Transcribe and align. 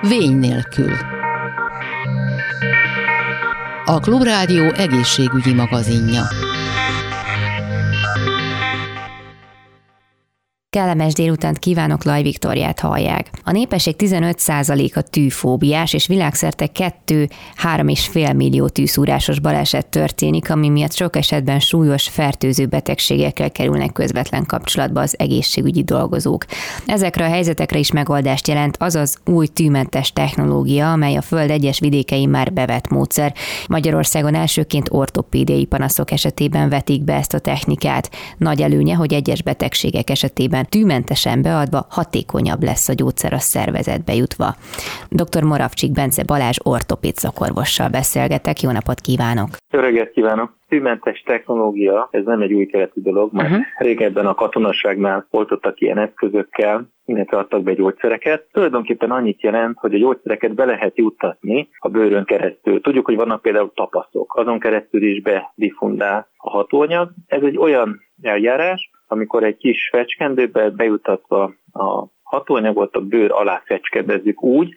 Vény 0.00 0.38
nélkül. 0.38 0.92
A 3.84 4.00
Klubrádió 4.00 4.72
egészségügyi 4.72 5.54
magazinja. 5.54 6.22
Kellemes 10.70 11.12
délutánt 11.12 11.58
kívánok, 11.58 12.04
Laj 12.04 12.22
Viktoriát 12.22 12.80
hallják. 12.80 13.30
A 13.44 13.50
népesség 13.50 13.94
15%-a 13.98 15.00
tűfóbiás, 15.00 15.92
és 15.92 16.06
világszerte 16.06 16.68
2-3,5 17.06 18.36
millió 18.36 18.68
tűszúrásos 18.68 19.38
baleset 19.40 19.86
történik, 19.86 20.50
ami 20.50 20.68
miatt 20.68 20.92
sok 20.94 21.16
esetben 21.16 21.60
súlyos 21.60 22.08
fertőző 22.08 22.66
betegségekkel 22.66 23.50
kerülnek 23.50 23.92
közvetlen 23.92 24.46
kapcsolatba 24.46 25.00
az 25.00 25.14
egészségügyi 25.18 25.82
dolgozók. 25.82 26.44
Ezekre 26.86 27.24
a 27.24 27.28
helyzetekre 27.28 27.78
is 27.78 27.92
megoldást 27.92 28.48
jelent 28.48 28.76
az 28.78 28.94
az 28.94 29.18
új 29.24 29.46
tűmentes 29.46 30.12
technológia, 30.12 30.92
amely 30.92 31.16
a 31.16 31.22
Föld 31.22 31.50
egyes 31.50 31.78
vidékei 31.78 32.26
már 32.26 32.52
bevett 32.52 32.88
módszer. 32.88 33.34
Magyarországon 33.68 34.34
elsőként 34.34 34.88
ortopédiai 34.90 35.64
panaszok 35.64 36.10
esetében 36.10 36.68
vetik 36.68 37.02
be 37.02 37.14
ezt 37.14 37.34
a 37.34 37.38
technikát. 37.38 38.10
Nagy 38.38 38.62
előnye, 38.62 38.94
hogy 38.94 39.12
egyes 39.12 39.42
betegségek 39.42 40.10
esetében 40.10 40.56
tűmentesen 40.64 41.42
beadva 41.42 41.86
hatékonyabb 41.90 42.62
lesz 42.62 42.88
a 42.88 42.92
gyógyszer 42.92 43.32
a 43.32 43.38
szervezetbe 43.38 44.14
jutva. 44.14 44.54
Dr. 45.08 45.42
Moravcsik 45.42 45.92
Bence 45.92 46.22
Balázs 46.26 46.58
ortopéd 46.64 47.14
szakorvossal 47.14 47.88
beszélgetek. 47.88 48.60
Jó 48.60 48.70
napot 48.70 49.00
kívánok! 49.00 49.48
Jó 49.70 49.80
reggelt 49.80 50.10
kívánok! 50.10 50.56
Tűmentes 50.68 51.22
technológia, 51.26 52.08
ez 52.10 52.24
nem 52.24 52.40
egy 52.40 52.52
új 52.52 52.66
keletű 52.66 53.00
dolog, 53.00 53.32
mert 53.32 53.50
uh-huh. 53.50 53.64
régebben 53.78 54.26
a 54.26 54.34
katonaságnál 54.34 55.26
oltottak 55.30 55.80
ilyen 55.80 55.98
eszközökkel, 55.98 56.88
illetve 57.04 57.36
adtak 57.36 57.62
be 57.62 57.74
gyógyszereket. 57.74 58.46
Tulajdonképpen 58.52 59.10
annyit 59.10 59.42
jelent, 59.42 59.78
hogy 59.78 59.94
a 59.94 59.98
gyógyszereket 59.98 60.54
be 60.54 60.64
lehet 60.64 60.96
juttatni 60.96 61.68
a 61.78 61.88
bőrön 61.88 62.24
keresztül. 62.24 62.80
Tudjuk, 62.80 63.04
hogy 63.04 63.16
vannak 63.16 63.42
például 63.42 63.72
tapaszok, 63.74 64.34
azon 64.36 64.58
keresztül 64.58 65.02
is 65.02 65.22
bedifundál 65.22 66.28
a 66.36 66.50
hatóanyag. 66.50 67.10
Ez 67.26 67.42
egy 67.42 67.56
olyan 67.56 68.00
eljárás, 68.22 68.90
amikor 69.08 69.44
egy 69.44 69.56
kis 69.56 69.88
fecskendőbe 69.92 70.70
bejutatva 70.70 71.42
a 71.72 72.06
hatóanyagot 72.22 72.94
a 72.94 73.00
bőr 73.00 73.30
alá 73.32 73.62
fecskedezzük 73.64 74.42
úgy, 74.42 74.72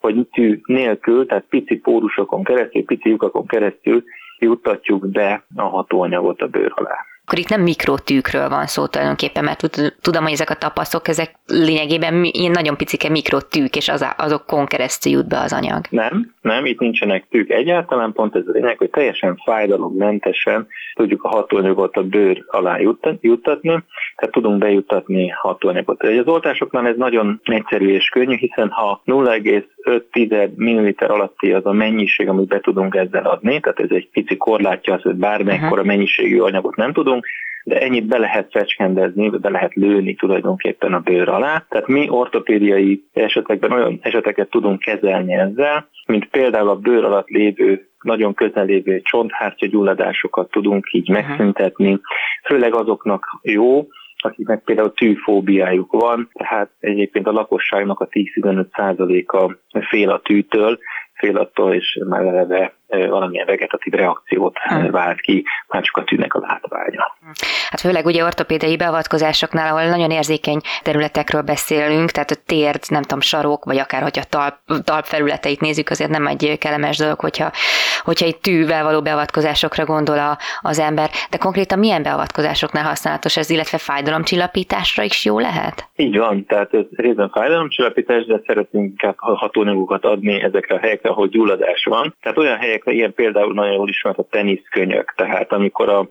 hogy 0.00 0.28
tű 0.32 0.60
nélkül, 0.64 1.26
tehát 1.26 1.44
pici 1.48 1.76
pórusokon 1.76 2.44
keresztül, 2.44 2.84
pici 2.84 3.08
lyukakon 3.08 3.46
keresztül 3.46 4.04
juttatjuk 4.38 5.10
be 5.10 5.44
a 5.54 5.62
hatóanyagot 5.62 6.40
a 6.40 6.46
bőr 6.46 6.72
alá 6.74 7.09
akkor 7.30 7.42
itt 7.42 7.48
nem 7.48 7.62
mikrotűkről 7.62 8.48
van 8.48 8.66
szó 8.66 8.86
tulajdonképpen, 8.86 9.44
mert 9.44 9.80
tudom, 10.00 10.22
hogy 10.22 10.32
ezek 10.32 10.50
a 10.50 10.54
tapaszok, 10.54 11.08
ezek 11.08 11.34
lényegében 11.46 12.24
ilyen 12.24 12.50
nagyon 12.50 12.76
picike 12.76 13.08
mikrotűk, 13.08 13.76
és 13.76 13.88
az, 13.88 14.06
azokon 14.16 14.66
keresztül 14.66 15.12
jut 15.12 15.28
be 15.28 15.38
az 15.38 15.52
anyag. 15.52 15.84
Nem, 15.90 16.34
nem, 16.40 16.66
itt 16.66 16.78
nincsenek 16.78 17.26
tűk 17.30 17.50
egyáltalán, 17.50 18.12
pont 18.12 18.34
ez 18.36 18.42
a 18.46 18.50
lényeg, 18.50 18.78
hogy 18.78 18.90
teljesen 18.90 19.40
fájdalommentesen 19.44 20.66
tudjuk 20.94 21.22
a 21.22 21.28
hatóanyagot 21.28 21.96
a 21.96 22.02
bőr 22.02 22.44
alá 22.46 22.78
juttatni, 23.20 23.84
tehát 24.16 24.34
tudunk 24.34 24.58
bejuttatni 24.58 25.28
hatóanyagot. 25.28 26.02
Az 26.02 26.26
oltásoknál 26.26 26.86
ez 26.86 26.96
nagyon 26.96 27.40
egyszerű 27.44 27.88
és 27.88 28.08
könnyű, 28.08 28.36
hiszen 28.36 28.70
ha 28.70 29.02
0,5 29.06 30.54
ml 30.56 31.04
alatti 31.06 31.52
az 31.52 31.66
a 31.66 31.72
mennyiség, 31.72 32.28
amit 32.28 32.48
be 32.48 32.60
tudunk 32.60 32.94
ezzel 32.94 33.24
adni, 33.24 33.60
tehát 33.60 33.80
ez 33.80 33.90
egy 33.90 34.08
pici 34.12 34.36
korlátja 34.36 34.94
az, 34.94 35.02
hogy 35.02 35.14
bármekkora 35.14 35.70
uh-huh. 35.70 35.86
mennyiségű 35.86 36.38
anyagot 36.38 36.76
nem 36.76 36.92
tudunk, 36.92 37.19
de 37.64 37.80
ennyit 37.80 38.06
be 38.06 38.18
lehet 38.18 38.50
fecskendezni, 38.50 39.28
be 39.28 39.50
lehet 39.50 39.74
lőni 39.74 40.14
tulajdonképpen 40.14 40.94
a 40.94 41.00
bőr 41.00 41.28
alá. 41.28 41.64
Tehát 41.68 41.86
mi 41.86 42.08
ortopédiai 42.08 43.04
esetekben 43.12 43.72
olyan 43.72 43.98
eseteket 44.02 44.50
tudunk 44.50 44.80
kezelni 44.80 45.32
ezzel, 45.32 45.88
mint 46.06 46.26
például 46.26 46.68
a 46.68 46.76
bőr 46.76 47.04
alatt 47.04 47.28
lévő 47.28 47.88
nagyon 48.02 48.34
közel 48.34 48.64
lévő 48.64 49.00
csonthártya 49.00 49.66
gyulladásokat 49.66 50.50
tudunk 50.50 50.92
így 50.92 51.08
megszüntetni, 51.08 52.00
főleg 52.44 52.74
azoknak 52.74 53.24
jó, 53.42 53.86
akiknek 54.22 54.62
például 54.62 54.92
tűfóbiájuk 54.92 55.92
van, 55.92 56.28
tehát 56.32 56.70
egyébként 56.80 57.26
a 57.26 57.32
lakosságnak 57.32 58.00
a 58.00 58.08
10-15%-a 58.08 59.56
fél 59.88 60.10
a 60.10 60.20
tűtől, 60.20 60.78
fél 61.20 61.36
attól, 61.36 61.74
és 61.74 61.98
már 62.08 62.24
eleve 62.24 62.74
valamilyen 62.88 63.46
vegetatív 63.46 63.92
reakciót 63.92 64.58
hmm. 64.58 64.90
vált 64.90 65.20
ki, 65.20 65.44
már 65.68 65.82
csak 65.82 65.96
a 65.96 66.04
tűnek 66.04 66.34
a 66.34 66.40
látványa. 66.40 67.16
Hát 67.70 67.80
főleg 67.80 68.06
ugye 68.06 68.24
ortopédiai 68.24 68.76
beavatkozásoknál, 68.76 69.76
ahol 69.76 69.88
nagyon 69.90 70.10
érzékeny 70.10 70.60
területekről 70.82 71.42
beszélünk, 71.42 72.10
tehát 72.10 72.30
a 72.30 72.42
térd, 72.46 72.80
nem 72.88 73.02
tudom, 73.02 73.20
sarok, 73.20 73.64
vagy 73.64 73.78
akár 73.78 74.02
hogyha 74.02 74.24
talp, 74.24 74.54
talp 74.84 75.04
felületeit 75.04 75.60
nézzük, 75.60 75.90
azért 75.90 76.10
nem 76.10 76.26
egy 76.26 76.56
kellemes 76.58 76.96
dolog, 76.96 77.20
hogyha, 77.20 77.50
hogyha 78.04 78.26
egy 78.26 78.38
tűvel 78.38 78.84
való 78.84 79.02
beavatkozásokra 79.02 79.84
gondol 79.84 80.18
a, 80.18 80.38
az 80.60 80.78
ember, 80.78 81.10
de 81.30 81.38
konkrétan 81.38 81.78
milyen 81.78 82.02
beavatkozásoknál 82.02 82.84
használatos 82.84 83.36
ez, 83.36 83.50
illetve 83.50 83.78
fájdalomcsillapításra 83.78 85.02
is 85.02 85.24
jó 85.24 85.38
lehet? 85.38 85.88
Így 85.96 86.16
van, 86.16 86.44
tehát 86.46 86.74
ez 86.74 86.84
részben 86.90 87.30
fájdalomcsillapítás, 87.30 88.24
de 88.24 88.40
szeretnénk 88.46 89.00
hatóanyagokat 89.16 90.04
adni 90.04 90.42
ezekre 90.42 90.74
a 90.74 90.78
helyekre, 90.78 91.08
ahol 91.08 91.28
gyulladás 91.28 91.84
van. 91.84 92.14
Tehát 92.20 92.38
olyan 92.38 92.56
helyek, 92.56 92.80
amelyekre 92.80 92.92
ilyen 92.92 93.14
például 93.14 93.54
nagyon 93.54 93.72
jól 93.72 93.88
ismert 93.88 94.18
a 94.18 94.26
teniszkönyök, 94.30 95.14
tehát 95.16 95.52
amikor 95.52 95.88
a 95.88 96.08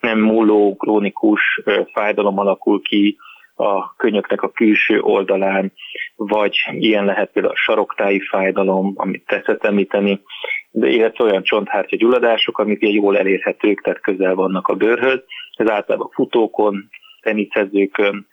nem 0.00 0.18
múló 0.18 0.76
krónikus 0.76 1.60
fájdalom 1.92 2.38
alakul 2.38 2.82
ki 2.82 3.16
a 3.54 3.94
könyöknek 3.96 4.42
a 4.42 4.50
külső 4.50 5.00
oldalán, 5.00 5.72
vagy 6.16 6.56
ilyen 6.70 7.04
lehet 7.04 7.30
például 7.32 7.54
a 7.54 7.56
saroktáji 7.56 8.20
fájdalom, 8.20 8.92
amit 8.96 9.26
tetszett 9.26 9.64
említeni, 9.64 10.20
de 10.72 10.88
illetve 10.88 11.24
olyan 11.24 11.42
csonthártya 11.42 11.96
gyulladások, 11.96 12.58
amik 12.58 12.92
jól 12.92 13.18
elérhetők, 13.18 13.80
tehát 13.82 14.00
közel 14.00 14.34
vannak 14.34 14.68
a 14.68 14.74
bőrhöz. 14.74 15.20
Ez 15.56 15.68
általában 15.68 16.10
futókon, 16.12 16.88
teniszezőkön, 17.20 18.26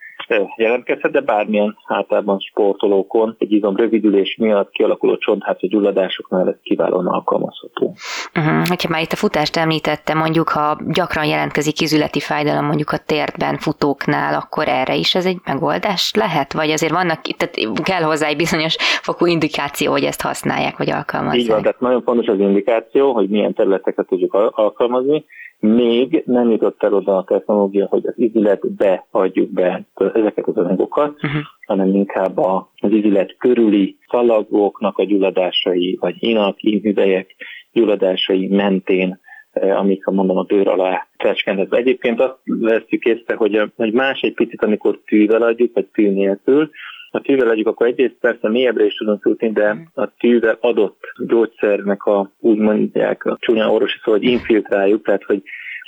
jelentkezhet, 0.55 1.11
de 1.11 1.21
bármilyen 1.21 1.77
általában 1.87 2.39
sportolókon 2.39 3.35
egy 3.37 3.51
izom 3.51 3.75
rövidülés 3.75 4.35
miatt 4.39 4.69
kialakuló 4.71 5.17
csonthártya 5.17 5.67
gyulladásoknál 5.67 6.47
ez 6.47 6.55
kiválóan 6.63 7.07
alkalmazható. 7.07 7.95
Uh-huh. 8.35 8.67
Hogyha 8.67 8.89
már 8.89 9.01
itt 9.01 9.11
a 9.11 9.15
futást 9.15 9.57
említette, 9.57 10.13
mondjuk 10.13 10.49
ha 10.49 10.77
gyakran 10.87 11.25
jelentkezik 11.25 11.81
izületi 11.81 12.19
fájdalom 12.19 12.65
mondjuk 12.65 12.91
a 12.91 12.97
térdben 12.97 13.57
futóknál, 13.57 14.33
akkor 14.33 14.67
erre 14.67 14.95
is 14.95 15.15
ez 15.15 15.25
egy 15.25 15.37
megoldás 15.45 16.11
lehet? 16.15 16.53
Vagy 16.53 16.69
azért 16.69 16.93
vannak, 16.93 17.21
tehát 17.21 17.83
kell 17.83 18.01
hozzá 18.01 18.27
egy 18.27 18.37
bizonyos 18.37 18.75
fokú 18.79 19.25
indikáció, 19.25 19.91
hogy 19.91 20.03
ezt 20.03 20.21
használják, 20.21 20.77
vagy 20.77 20.89
alkalmazzák? 20.89 21.39
Így 21.39 21.47
van, 21.47 21.61
tehát 21.61 21.79
nagyon 21.79 22.01
fontos 22.01 22.27
az 22.27 22.39
indikáció, 22.39 23.13
hogy 23.13 23.29
milyen 23.29 23.53
területeket 23.53 24.07
tudjuk 24.07 24.33
alkalmazni, 24.33 25.25
még 25.59 26.23
nem 26.25 26.49
jutott 26.49 26.83
el 26.83 26.93
oda 26.93 27.17
a 27.17 27.23
technológia, 27.23 27.87
hogy 27.87 28.05
az 28.05 28.13
izületbe 28.15 29.05
adjuk 29.11 29.49
be 29.49 29.85
ezeket 29.95 30.47
az 30.47 30.57
anyagokat, 30.57 31.09
uh-huh. 31.09 31.41
hanem 31.65 31.95
inkább 31.95 32.37
az 32.37 32.91
izület 32.91 33.35
körüli 33.37 33.97
szalagoknak 34.07 34.97
a 34.97 35.03
gyulladásai, 35.03 35.97
vagy 35.99 36.15
inak, 36.19 36.63
inhüvelyek 36.63 37.35
gyulladásai 37.71 38.47
mentén 38.47 39.19
eh, 39.51 39.79
amik 39.79 40.07
a 40.07 40.11
mondom 40.11 40.37
a 40.37 40.43
bőr 40.43 40.67
alá 40.67 41.07
fecskendezve. 41.17 41.77
Egyébként 41.77 42.19
azt 42.19 42.37
vesztjük 42.43 43.03
észre, 43.03 43.35
hogy, 43.35 43.71
hogy 43.75 43.93
más 43.93 44.19
egy 44.21 44.33
picit, 44.33 44.63
amikor 44.63 44.99
tűvel 45.05 45.41
adjuk, 45.41 45.73
vagy 45.73 45.85
tű 45.85 46.09
nélkül, 46.09 46.69
a 47.11 47.21
tűvel 47.21 47.49
adjuk, 47.49 47.67
akkor 47.67 47.87
egyrészt 47.87 48.17
persze 48.19 48.49
mélyebbre 48.49 48.85
is 48.85 48.93
tudunk 48.93 49.25
jutni, 49.25 49.51
de 49.51 49.73
mm. 49.73 49.79
a 49.93 50.09
tűvel 50.17 50.57
adott 50.61 50.99
gyógyszernek 51.27 52.03
a, 52.03 52.31
úgy 52.39 52.57
mondják, 52.57 53.25
a 53.25 53.37
csúnya 53.39 53.71
orvosi 53.71 53.97
szó, 54.03 54.11
hogy 54.11 54.23
infiltráljuk, 54.23 55.05
tehát 55.05 55.23
hogy 55.23 55.41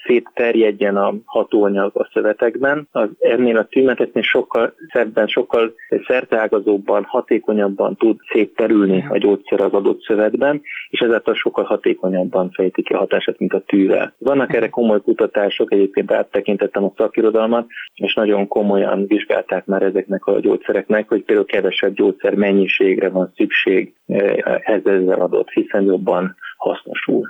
szétterjedjen 0.06 0.97
a 0.97 1.13
hatóanyag 1.25 1.91
a 1.94 2.09
szövetekben, 2.13 2.88
az 2.91 3.09
ennél 3.19 3.57
a 3.57 3.63
tűmetetnél 3.66 4.23
sokkal 4.23 4.73
szebben, 4.91 5.28
sokkal 5.28 5.73
szerteágazóbban, 6.07 7.03
hatékonyabban 7.03 7.96
tud 7.96 8.17
szétterülni 8.31 9.05
a 9.09 9.17
gyógyszer 9.17 9.61
az 9.61 9.72
adott 9.72 10.02
szövetben, 10.02 10.61
és 10.90 10.99
ezáltal 10.99 11.34
sokkal 11.34 11.64
hatékonyabban 11.64 12.49
fejti 12.52 12.84
ki 12.84 12.93
a 12.93 12.97
hatását, 12.97 13.40
mint 13.40 13.53
a 13.53 13.64
tűvel. 13.66 14.14
Vannak 14.17 14.53
erre 14.53 14.70
komoly 14.70 15.02
kutatások, 15.02 15.72
egyébként 15.72 16.11
áttekintettem 16.11 16.84
a 16.84 16.93
szakirodalmat, 16.97 17.67
és 17.93 18.14
nagyon 18.14 18.47
komolyan 18.47 19.08
vizsgálták 19.08 19.66
már 19.66 19.81
ezeknek 19.81 20.26
a 20.26 20.40
gyógyszereknek, 20.40 21.08
hogy 21.08 21.23
például 21.23 21.47
kevesebb 21.47 21.93
gyógyszer 21.93 22.35
mennyiségre 22.35 23.09
van 23.09 23.31
szükség 23.35 23.93
eh, 24.08 24.34
ezzel 24.64 25.22
adott, 25.22 25.49
hiszen 25.49 25.84
jobban 25.84 26.35
hasznosul. 26.58 27.28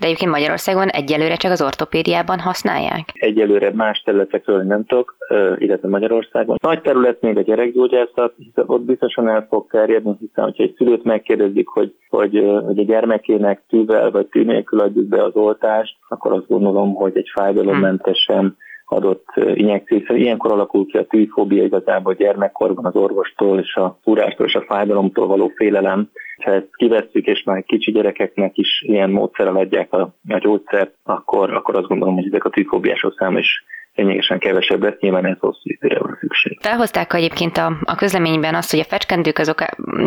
De 0.00 0.06
egyébként 0.06 0.30
Magyarországon 0.30 0.88
egyelőre 0.88 1.36
csak 1.36 1.50
az 1.50 1.62
ortopédiában 1.62 2.38
használják? 2.38 3.04
Egyelőre 3.12 3.72
más 3.74 4.02
területekről 4.04 4.62
nem 4.62 4.84
tudok, 4.84 5.16
illetve 5.58 5.88
Magyarországon. 5.88 6.56
Nagy 6.62 6.80
terület 6.80 7.20
még 7.20 7.36
a 7.36 7.42
gyerekgyógyászat, 7.42 8.34
hiszen 8.36 8.64
ott 8.66 8.82
biztosan 8.82 9.28
el 9.28 9.46
fog 9.50 9.66
terjedni, 9.70 10.16
hiszen 10.20 10.44
hogyha 10.44 10.62
egy 10.62 10.74
szülőt 10.76 11.04
megkérdezik, 11.04 11.68
hogy, 11.68 11.94
hogy, 12.08 12.44
hogy 12.66 12.78
a 12.78 12.84
gyermekének 12.84 13.62
tűvel 13.68 14.10
vagy 14.10 14.26
tű 14.26 14.44
nélkül 14.44 14.80
adjuk 14.80 15.06
be 15.06 15.22
az 15.22 15.34
oltást, 15.34 15.96
akkor 16.08 16.32
azt 16.32 16.48
gondolom, 16.48 16.94
hogy 16.94 17.16
egy 17.16 17.30
fájdalommentesen 17.34 18.56
adott 18.86 19.24
injekció, 19.36 19.98
hiszen 19.98 20.16
ilyenkor 20.16 20.52
alakul 20.52 20.86
ki 20.86 20.96
a 20.96 21.06
tűfóbia 21.06 21.64
igazából 21.64 22.14
gyermekkorban 22.14 22.84
az 22.84 22.94
orvostól 22.94 23.58
és 23.58 23.74
a 23.74 23.98
fúrástól 24.02 24.46
és 24.46 24.54
a 24.54 24.64
fájdalomtól 24.68 25.26
való 25.26 25.52
félelem. 25.56 26.10
Ha 26.42 26.50
ezt 26.50 26.76
kivesszük, 26.76 27.26
és 27.26 27.42
már 27.42 27.64
kicsi 27.64 27.92
gyerekeknek 27.92 28.58
is 28.58 28.82
ilyen 28.86 29.10
módszerrel 29.10 29.56
adják 29.56 29.92
a, 29.92 30.14
a 30.28 30.38
gyógyszert, 30.38 30.94
akkor, 31.02 31.54
akkor 31.54 31.76
azt 31.76 31.88
gondolom, 31.88 32.14
hogy 32.14 32.26
ezek 32.26 32.44
a 32.44 32.50
tűfóbiások 32.50 33.14
száma 33.18 33.38
is 33.38 33.64
lényegesen 33.96 34.38
kevesebb 34.38 34.82
lesz, 34.82 34.98
nyilván 35.00 35.26
ez 35.26 35.36
hosszú 35.38 35.60
időre 35.62 35.98
van 35.98 36.16
szükség. 36.20 36.58
Felhozták 36.60 37.12
egyébként 37.14 37.56
a, 37.56 37.72
a 37.84 37.94
közleményben 37.94 38.54
azt, 38.54 38.70
hogy 38.70 38.80
a 38.80 38.84
fecskendők 38.84 39.38
azok 39.38 39.58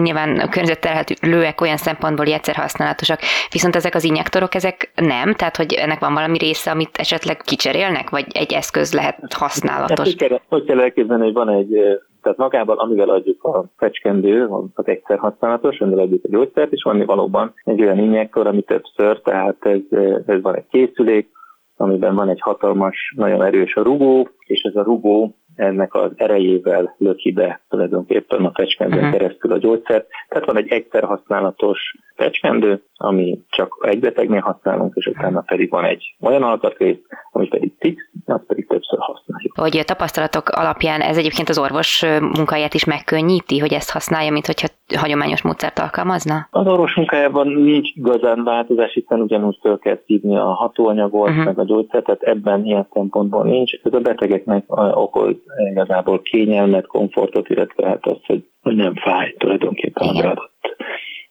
nyilván 0.01 0.49
környezetterhelőek 0.49 1.61
olyan 1.61 1.77
szempontból 1.77 2.25
egyszer 2.25 2.55
használatosak, 2.55 3.19
viszont 3.51 3.75
ezek 3.75 3.95
az 3.95 4.03
injektorok, 4.03 4.55
ezek 4.55 4.91
nem, 4.95 5.33
tehát 5.33 5.57
hogy 5.57 5.73
ennek 5.73 5.99
van 5.99 6.13
valami 6.13 6.37
része, 6.37 6.71
amit 6.71 6.97
esetleg 6.97 7.37
kicserélnek, 7.37 8.09
vagy 8.09 8.25
egy 8.29 8.53
eszköz 8.53 8.93
lehet 8.93 9.33
használatos? 9.33 9.97
Hát, 9.97 10.07
hogy, 10.07 10.15
kell, 10.15 10.39
hogy 10.47 10.63
kell 10.63 10.79
elképzelni, 10.79 11.23
hogy 11.23 11.33
van 11.33 11.49
egy 11.49 11.99
tehát 12.21 12.37
magában, 12.37 12.77
amivel 12.77 13.09
adjuk 13.09 13.43
a 13.43 13.65
fecskendő, 13.77 14.47
az 14.73 14.87
egyszer 14.87 15.17
használatos, 15.17 15.79
amivel 15.79 16.03
adjuk 16.03 16.23
a 16.23 16.27
gyógyszert, 16.27 16.71
és 16.71 16.83
van 16.83 17.05
valóban 17.05 17.53
egy 17.63 17.81
olyan 17.81 17.97
injektor, 17.97 18.47
ami 18.47 18.61
többször, 18.61 19.21
tehát 19.21 19.65
ez, 19.65 19.99
ez 20.25 20.41
van 20.41 20.55
egy 20.55 20.67
készülék, 20.69 21.29
amiben 21.79 22.15
van 22.15 22.29
egy 22.29 22.41
hatalmas, 22.41 23.13
nagyon 23.15 23.43
erős 23.43 23.75
a 23.75 23.81
rugó, 23.81 24.29
és 24.45 24.61
ez 24.61 24.75
a 24.75 24.83
rugó 24.83 25.35
ennek 25.55 25.93
az 25.93 26.11
erejével 26.15 26.95
löki 26.97 27.31
be 27.31 27.61
tulajdonképpen 27.69 28.45
a 28.45 28.51
fecskendőn 28.53 29.03
uh-huh. 29.03 29.17
keresztül 29.17 29.51
a 29.51 29.57
gyógyszert. 29.57 30.07
Tehát 30.29 30.45
van 30.45 30.57
egy 30.57 30.67
egyszer 30.67 31.03
használatos 31.03 31.79
fecskendő, 32.15 32.83
ami 32.95 33.39
csak 33.49 33.77
egy 33.81 33.99
betegnél 33.99 34.39
használunk, 34.39 34.93
és 34.95 35.05
utána 35.05 35.41
pedig 35.41 35.69
van 35.69 35.85
egy 35.85 36.15
olyan 36.21 36.43
alkatrész, 36.43 36.97
ami 37.31 37.47
pedig 37.47 37.73
fix, 37.79 38.09
azt 38.25 38.43
pedig 38.43 38.67
többször 38.67 38.99
használjuk. 38.99 39.53
Hogy 39.55 39.77
a 39.77 39.83
tapasztalatok 39.83 40.49
alapján 40.49 41.01
ez 41.01 41.17
egyébként 41.17 41.49
az 41.49 41.57
orvos 41.57 42.05
munkáját 42.19 42.73
is 42.73 42.85
megkönnyíti, 42.85 43.59
hogy 43.59 43.73
ezt 43.73 43.91
használja, 43.91 44.31
mint 44.31 44.45
hogyha 44.45 44.67
hagyományos 44.95 45.41
módszert 45.41 45.79
alkalmazna? 45.79 46.47
Az 46.51 46.67
orvos 46.67 46.95
munkájában 46.95 47.47
nincs 47.47 47.89
igazán 47.95 48.43
változás, 48.43 48.93
hiszen 48.93 49.21
ugyanúgy 49.21 49.57
föl 49.61 49.79
kell 49.79 49.99
szívni 50.05 50.37
a 50.37 50.53
hatóanyagot, 50.53 51.29
uh-huh. 51.29 51.45
meg 51.45 51.59
a 51.59 51.63
gyógyszert, 51.63 52.05
tehát 52.05 52.21
ebben 52.21 52.65
ilyen 52.65 52.87
szempontból 52.93 53.43
nincs. 53.43 53.73
Ez 53.83 53.93
a 53.93 53.99
betegeknek 53.99 54.63
okoz 54.95 55.35
igazából 55.71 56.21
kényelmet, 56.21 56.87
komfortot, 56.87 57.49
illetve 57.49 57.87
hát 57.87 58.05
az, 58.05 58.17
hogy, 58.25 58.43
nem 58.61 58.95
fáj 58.95 59.35
tulajdonképpen 59.37 60.07
a 60.07 60.21
beadott 60.21 60.75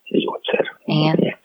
gyógyszer. 0.08 0.76
Igen. 0.84 1.36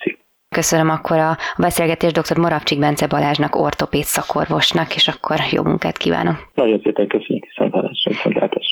Köszönöm 0.49 0.89
akkor 0.89 1.17
a 1.17 1.37
beszélgetést 1.57 2.19
dr. 2.19 2.37
Moravcsik 2.37 2.79
Bence 2.79 3.07
Balázsnak, 3.07 3.55
ortopéd 3.55 4.03
szakorvosnak, 4.03 4.95
és 4.95 5.07
akkor 5.07 5.37
jó 5.51 5.63
munkát 5.63 5.97
kívánok. 5.97 6.35
Nagyon 6.53 6.79
szépen 6.83 7.07
köszönjük, 7.07 7.42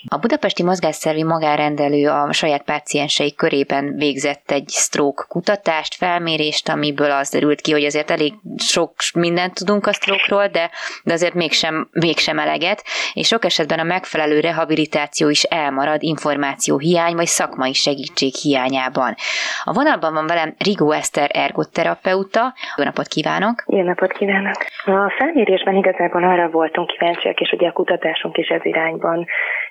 A 0.07 0.17
budapesti 0.17 0.63
mozgásszervi 0.63 1.23
magárendelő 1.23 2.09
a 2.09 2.33
saját 2.33 2.63
páciensei 2.63 3.35
körében 3.35 3.95
végzett 3.95 4.51
egy 4.51 4.69
stroke 4.69 5.23
kutatást, 5.27 5.95
felmérést, 5.95 6.69
amiből 6.69 7.11
az 7.11 7.29
derült 7.29 7.61
ki, 7.61 7.71
hogy 7.71 7.83
azért 7.83 8.11
elég 8.11 8.33
sok 8.57 8.93
mindent 9.13 9.53
tudunk 9.53 9.87
a 9.87 9.93
stroke 9.93 10.47
de, 10.47 10.69
de 11.03 11.13
azért 11.13 11.33
mégsem, 11.33 11.89
mégsem 11.91 12.39
eleget, 12.39 12.83
és 13.13 13.27
sok 13.27 13.45
esetben 13.45 13.79
a 13.79 13.83
megfelelő 13.83 14.39
rehabilitáció 14.39 15.29
is 15.29 15.43
elmarad 15.43 16.03
információ 16.03 16.77
hiány 16.77 17.15
vagy 17.15 17.25
szakmai 17.25 17.73
segítség 17.73 18.33
hiányában. 18.33 19.15
A 19.63 19.73
vonalban 19.73 20.13
van 20.13 20.27
velem 20.27 20.55
Rigó 20.57 20.91
Eszter 20.91 21.29
Ergot 21.33 21.73
terapeuta. 21.73 22.53
Jó 22.77 22.83
napot 22.83 23.07
kívánok! 23.07 23.63
Jó 23.67 23.81
napot 23.83 24.11
kívánok! 24.11 24.55
A 24.85 25.13
felmérésben 25.17 25.75
igazából 25.75 26.23
arra 26.23 26.49
voltunk 26.49 26.87
kíváncsiak, 26.87 27.39
és 27.39 27.51
ugye 27.51 27.67
a 27.67 27.71
kutatásunk 27.71 28.37
is 28.37 28.47
ez 28.47 28.65
irányban 28.65 29.20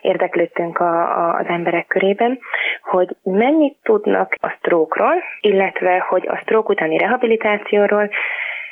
érdeklődtünk 0.01 0.79
a, 0.79 1.19
a, 1.19 1.35
az 1.39 1.47
emberek 1.49 1.87
körében, 1.87 2.39
hogy 2.83 3.17
mennyit 3.23 3.77
tudnak 3.83 4.35
a 4.41 4.55
sztrókról, 4.59 5.15
illetve 5.41 5.99
hogy 6.09 6.27
a 6.29 6.39
sztrók 6.43 6.69
utáni 6.69 6.99
rehabilitációról, 6.99 8.11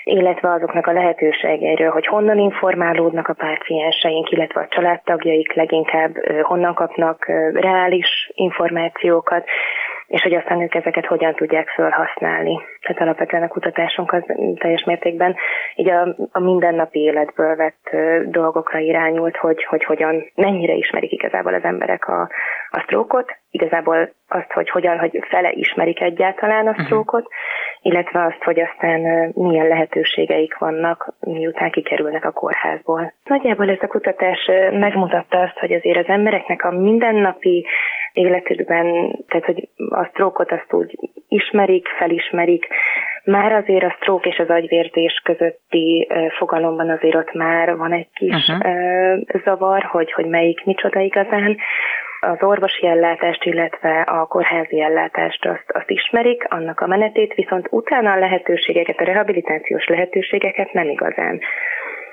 illetve 0.04 0.52
azoknak 0.52 0.86
a 0.86 0.92
lehetőségeiről, 0.92 1.90
hogy 1.90 2.06
honnan 2.06 2.38
informálódnak 2.38 3.28
a 3.28 3.32
pácienseink, 3.32 4.30
illetve 4.30 4.60
a 4.60 4.68
családtagjaik 4.70 5.52
leginkább 5.52 6.16
honnan 6.42 6.74
kapnak 6.74 7.26
reális 7.52 8.30
információkat, 8.34 9.44
és 10.08 10.22
hogy 10.22 10.34
aztán 10.34 10.60
ők 10.60 10.74
ezeket 10.74 11.06
hogyan 11.06 11.34
tudják 11.34 11.68
felhasználni. 11.68 12.60
Tehát 12.80 13.02
alapvetően 13.02 13.42
a 13.42 13.48
kutatásunk 13.48 14.12
az 14.12 14.22
teljes 14.58 14.84
mértékben 14.84 15.36
így 15.74 15.90
a, 15.90 16.16
a 16.32 16.40
mindennapi 16.40 16.98
életből 16.98 17.56
vett 17.56 17.96
dolgokra 18.24 18.78
irányult, 18.78 19.36
hogy, 19.36 19.64
hogy 19.64 19.84
hogyan, 19.84 20.30
mennyire 20.34 20.72
ismerik 20.72 21.12
igazából 21.12 21.54
az 21.54 21.62
emberek 21.62 22.08
a, 22.08 22.20
a 22.70 22.80
sztrókot, 22.80 23.36
igazából 23.50 24.10
azt, 24.28 24.52
hogy 24.52 24.70
hogyan, 24.70 24.98
hogy 24.98 25.24
fele 25.28 25.50
ismerik 25.52 26.00
egyáltalán 26.00 26.66
a 26.66 26.70
mhm. 26.70 26.80
sztrókot, 26.80 27.24
uh-huh. 27.24 27.92
illetve 27.92 28.24
azt, 28.24 28.42
hogy 28.42 28.60
aztán 28.60 29.00
milyen 29.34 29.68
lehetőségeik 29.68 30.58
vannak, 30.58 31.14
miután 31.20 31.70
kikerülnek 31.70 32.24
a 32.24 32.30
kórházból. 32.30 33.12
Nagyjából 33.24 33.70
ez 33.70 33.78
a 33.80 33.86
kutatás 33.86 34.50
megmutatta 34.70 35.40
azt, 35.40 35.58
hogy 35.58 35.72
azért 35.72 35.98
az 35.98 36.08
embereknek 36.08 36.64
a 36.64 36.70
mindennapi 36.70 37.66
életükben, 38.18 38.86
tehát 39.28 39.44
hogy 39.44 39.68
a 39.76 40.08
sztrókot 40.10 40.52
azt 40.52 40.72
úgy 40.72 40.98
ismerik, 41.28 41.88
felismerik, 41.88 42.66
már 43.24 43.52
azért 43.52 43.84
a 43.84 43.96
stroke 44.00 44.28
és 44.28 44.38
az 44.38 44.48
agyvérzés 44.48 45.20
közötti 45.24 46.08
fogalomban 46.38 46.90
azért 46.90 47.14
ott 47.14 47.32
már 47.32 47.76
van 47.76 47.92
egy 47.92 48.08
kis 48.14 48.48
uh-huh. 48.48 49.42
zavar, 49.44 49.82
hogy, 49.82 50.12
hogy 50.12 50.26
melyik 50.26 50.64
micsoda 50.64 51.00
igazán. 51.00 51.56
Az 52.20 52.42
orvosi 52.42 52.86
ellátást, 52.86 53.44
illetve 53.44 54.00
a 54.00 54.26
kórházi 54.26 54.80
ellátást 54.80 55.46
azt, 55.46 55.64
azt 55.66 55.90
ismerik, 55.90 56.46
annak 56.48 56.80
a 56.80 56.86
menetét, 56.86 57.34
viszont 57.34 57.66
utána 57.70 58.12
a 58.12 58.18
lehetőségeket, 58.18 58.98
a 58.98 59.04
rehabilitációs 59.04 59.86
lehetőségeket 59.86 60.72
nem 60.72 60.88
igazán. 60.88 61.40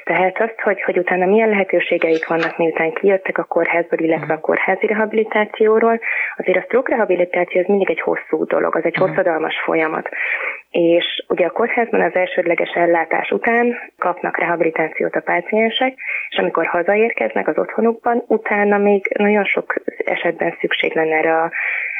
Tehát 0.05 0.41
azt, 0.41 0.59
hogy, 0.59 0.81
hogy 0.81 0.97
utána 0.97 1.25
milyen 1.25 1.49
lehetőségeik 1.49 2.27
vannak, 2.27 2.57
miután 2.57 2.93
kijöttek 2.93 3.37
a 3.37 3.43
kórházból, 3.43 3.99
illetve 3.99 4.33
a 4.33 4.39
kórházi 4.39 4.85
rehabilitációról, 4.85 5.99
azért 6.37 6.57
a 6.57 6.61
stroke 6.61 6.91
rehabilitáció 6.91 7.61
az 7.61 7.67
mindig 7.67 7.89
egy 7.89 8.01
hosszú 8.01 8.45
dolog, 8.45 8.75
az 8.75 8.83
egy 8.83 8.95
hosszadalmas 8.95 9.55
folyamat. 9.63 10.09
És 10.69 11.25
ugye 11.27 11.45
a 11.45 11.51
kórházban 11.51 12.01
az 12.01 12.15
elsődleges 12.15 12.69
ellátás 12.69 13.29
után 13.31 13.75
kapnak 13.97 14.37
rehabilitációt 14.37 15.15
a 15.15 15.19
páciensek, 15.19 15.93
és 16.29 16.37
amikor 16.37 16.65
hazaérkeznek 16.65 17.47
az 17.47 17.57
otthonukban, 17.57 18.23
utána 18.27 18.77
még 18.77 19.13
nagyon 19.17 19.45
sok 19.45 19.73
esetben 20.05 20.57
szükség 20.59 20.93
lenne 20.93 21.15
erre 21.15 21.41
a 21.41 21.51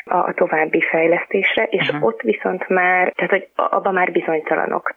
a, 0.06 0.18
a 0.18 0.34
további 0.34 0.82
fejlesztésre, 0.82 1.64
és 1.64 1.88
uh-huh. 1.88 2.06
ott 2.06 2.22
viszont 2.22 2.68
már, 2.70 3.14
tehát 3.16 3.32
hogy 3.32 3.48
abban 3.56 3.94
már 3.94 4.12
bizonytalanok. 4.12 4.96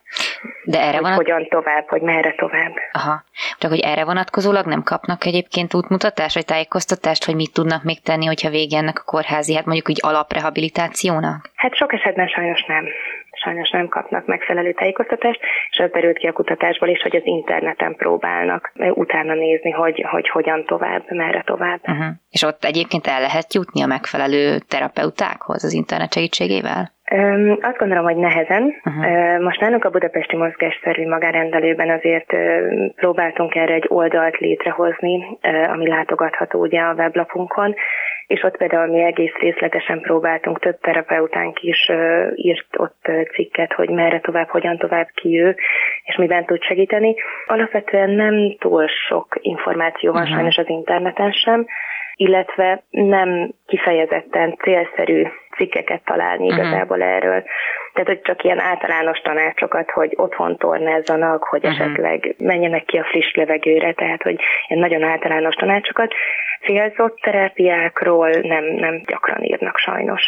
De 0.64 0.80
erre 0.80 1.00
van 1.00 1.14
hogyan 1.14 1.46
tovább, 1.48 1.88
hogy 1.88 2.00
merre 2.00 2.34
tovább. 2.34 2.72
Aha. 2.92 3.24
Csak 3.58 3.70
hogy 3.70 3.80
erre 3.80 4.04
vonatkozólag 4.04 4.66
nem 4.66 4.82
kapnak 4.82 5.24
egyébként 5.24 5.74
útmutatást, 5.74 6.34
vagy 6.34 6.44
tájékoztatást, 6.44 7.24
hogy 7.24 7.34
mit 7.34 7.52
tudnak 7.52 7.82
még 7.82 8.02
tenni, 8.02 8.26
hogyha 8.26 8.50
vége 8.50 8.76
ennek 8.76 8.98
a 8.98 9.04
kórházi, 9.04 9.54
hát 9.54 9.64
mondjuk 9.64 9.88
úgy 9.88 10.00
alaprehabilitációnak? 10.02 11.50
Hát 11.54 11.74
sok 11.74 11.92
esetben 11.92 12.28
sajnos 12.28 12.64
nem 12.64 12.84
sajnos 13.42 13.70
nem 13.70 13.88
kapnak 13.88 14.26
megfelelő 14.26 14.72
tájékoztatást, 14.72 15.40
és 15.70 15.76
ez 15.76 15.90
derült 15.90 16.18
ki 16.18 16.26
a 16.26 16.32
kutatásból 16.32 16.88
is, 16.88 17.02
hogy 17.02 17.16
az 17.16 17.22
interneten 17.24 17.94
próbálnak 17.94 18.72
utána 18.74 19.34
nézni, 19.34 19.70
hogy, 19.70 20.04
hogy 20.10 20.28
hogyan 20.28 20.64
tovább, 20.64 21.04
merre 21.08 21.42
tovább. 21.42 21.80
Uh-huh. 21.82 22.06
És 22.30 22.42
ott 22.42 22.64
egyébként 22.64 23.06
el 23.06 23.20
lehet 23.20 23.54
jutni 23.54 23.82
a 23.82 23.86
megfelelő 23.86 24.58
terapeutákhoz 24.58 25.64
az 25.64 25.72
internet 25.72 26.12
segítségével? 26.12 26.96
Azt 27.60 27.76
gondolom, 27.78 28.04
hogy 28.04 28.16
nehezen. 28.16 28.74
Uh-huh. 28.84 29.42
Most 29.42 29.60
nálunk 29.60 29.84
a 29.84 29.90
Budapesti 29.90 30.36
Mozgásszervi 30.36 31.06
magárendelőben 31.06 31.90
azért 31.90 32.36
próbáltunk 32.94 33.54
erre 33.54 33.74
egy 33.74 33.86
oldalt 33.88 34.38
létrehozni, 34.38 35.38
ami 35.72 35.88
látogatható 35.88 36.60
ugye 36.60 36.80
a 36.80 36.94
weblapunkon, 36.94 37.74
és 38.26 38.42
ott 38.42 38.56
például 38.56 38.86
mi 38.86 39.02
egész 39.02 39.34
részletesen 39.40 40.00
próbáltunk, 40.00 40.58
több 40.58 40.78
terapeutánk 40.80 41.62
is 41.62 41.90
írt 42.34 42.66
ott 42.76 43.10
cikket, 43.32 43.72
hogy 43.72 43.88
merre 43.88 44.20
tovább, 44.20 44.48
hogyan 44.48 44.76
tovább 44.76 45.08
ki 45.14 45.40
ő, 45.40 45.56
és 46.04 46.16
miben 46.16 46.44
tud 46.44 46.62
segíteni. 46.62 47.14
Alapvetően 47.46 48.10
nem 48.10 48.56
túl 48.58 48.86
sok 49.08 49.38
információ 49.40 50.12
van 50.12 50.22
uh-huh. 50.22 50.36
sajnos 50.36 50.56
az 50.56 50.68
interneten 50.68 51.32
sem, 51.32 51.66
illetve 52.18 52.82
nem 52.90 53.50
kifejezetten 53.66 54.56
célszerű 54.62 55.26
cikkeket 55.56 56.02
találni 56.04 56.48
uh-huh. 56.48 56.58
igazából 56.58 57.02
erről. 57.02 57.42
Tehát, 57.92 58.08
hogy 58.08 58.20
csak 58.20 58.44
ilyen 58.44 58.60
általános 58.60 59.18
tanácsokat, 59.18 59.90
hogy 59.90 60.12
otthon 60.16 60.56
tornázzanak, 60.56 61.42
hogy 61.44 61.64
uh-huh. 61.64 61.80
esetleg 61.80 62.34
menjenek 62.38 62.84
ki 62.84 62.96
a 62.96 63.04
friss 63.04 63.34
levegőre, 63.34 63.92
tehát, 63.92 64.22
hogy 64.22 64.40
ilyen 64.68 64.82
nagyon 64.82 65.02
általános 65.02 65.54
tanácsokat. 65.54 66.14
célzott 66.64 67.18
terápiákról 67.20 68.30
nem, 68.30 68.64
nem 68.64 69.02
gyakran 69.06 69.42
írnak 69.42 69.78
sajnos. 69.78 70.22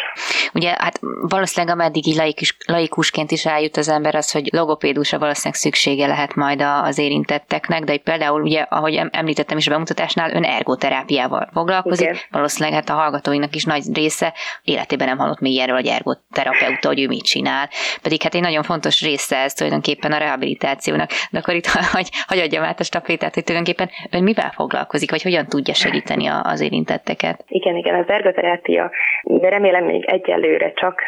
Ugye 0.53 0.73
hát 0.77 0.99
valószínűleg 1.21 1.75
ameddig 1.75 2.07
így 2.07 2.15
laikus, 2.15 2.57
laikusként 2.65 3.31
is 3.31 3.45
eljut 3.45 3.77
az 3.77 3.89
ember 3.89 4.15
az, 4.15 4.31
hogy 4.31 4.49
logopédusra 4.51 5.19
valószínűleg 5.19 5.59
szüksége 5.59 6.07
lehet 6.07 6.35
majd 6.35 6.61
az 6.83 6.97
érintetteknek, 6.97 7.83
de 7.83 7.97
például 7.97 8.41
ugye, 8.41 8.61
ahogy 8.69 9.01
említettem 9.11 9.57
is 9.57 9.67
a 9.67 9.71
bemutatásnál, 9.71 10.31
ön 10.31 10.43
ergoterápiával 10.43 11.49
foglalkozik, 11.53 12.07
Igen. 12.07 12.17
valószínűleg 12.29 12.73
hát 12.73 12.89
a 12.89 13.01
hallgatóinak 13.01 13.55
is 13.55 13.63
nagy 13.65 13.83
része 13.93 14.33
életében 14.63 15.07
nem 15.07 15.17
hallott 15.17 15.39
még 15.39 15.51
ilyenről, 15.51 15.75
hogy 15.75 15.87
ergoterapeuta, 15.87 16.87
hogy 16.87 17.01
ő 17.01 17.07
mit 17.07 17.23
csinál. 17.23 17.69
Pedig 18.01 18.21
hát 18.21 18.35
egy 18.35 18.41
nagyon 18.41 18.63
fontos 18.63 19.01
része 19.01 19.37
ez 19.37 19.53
tulajdonképpen 19.53 20.11
a 20.11 20.17
rehabilitációnak. 20.17 21.09
De 21.31 21.39
akkor 21.39 21.53
itt 21.53 21.65
hagy, 21.95 22.09
hagy 22.27 22.39
adjam 22.39 22.63
át 22.63 22.79
a 22.79 22.83
stafétát, 22.83 23.33
hogy 23.33 23.43
tulajdonképpen 23.43 23.89
ön 24.11 24.23
mivel 24.23 24.51
foglalkozik, 24.55 25.09
vagy 25.11 25.21
hogyan 25.21 25.45
tudja 25.45 25.73
segíteni 25.73 26.27
az 26.43 26.61
érintetteket? 26.61 27.43
Igen, 27.47 27.75
igen, 27.75 27.95
az 27.95 28.09
ergoterápia, 28.09 28.91
de 29.23 29.49
remélem 29.49 29.83
még 29.83 30.05
egyelőre 30.41 30.71
csak 30.73 31.01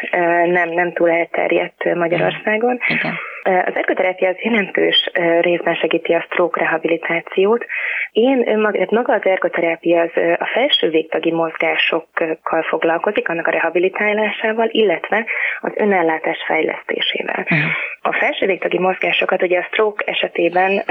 nem, 0.46 0.68
nem 0.68 0.92
túl 0.92 1.10
elterjedt 1.10 1.94
Magyarországon. 1.94 2.78
Igen. 2.86 3.14
Az 3.44 3.74
ergoterápia 3.74 4.28
az 4.28 4.36
jelentős 4.38 5.10
részben 5.40 5.74
segíti 5.74 6.12
a 6.12 6.20
stroke 6.20 6.60
rehabilitációt. 6.60 7.66
Én 8.12 8.48
önmag, 8.48 8.86
maga 8.90 9.12
az 9.12 9.24
ergoterápia 9.24 10.00
az 10.00 10.10
a 10.38 10.46
felső 10.46 10.88
végtagi 10.88 11.32
mozgásokkal 11.32 12.62
foglalkozik, 12.68 13.28
annak 13.28 13.46
a 13.46 13.50
rehabilitálásával, 13.50 14.68
illetve 14.70 15.26
az 15.60 15.72
önellátás 15.74 16.38
fejlesztésével. 16.46 17.40
Uh-huh. 17.50 17.70
A 18.06 18.12
felső 18.12 18.46
végtagi 18.46 18.78
mozgásokat 18.78 19.42
ugye 19.42 19.58
a 19.58 19.62
stroke 19.70 20.04
esetében 20.06 20.82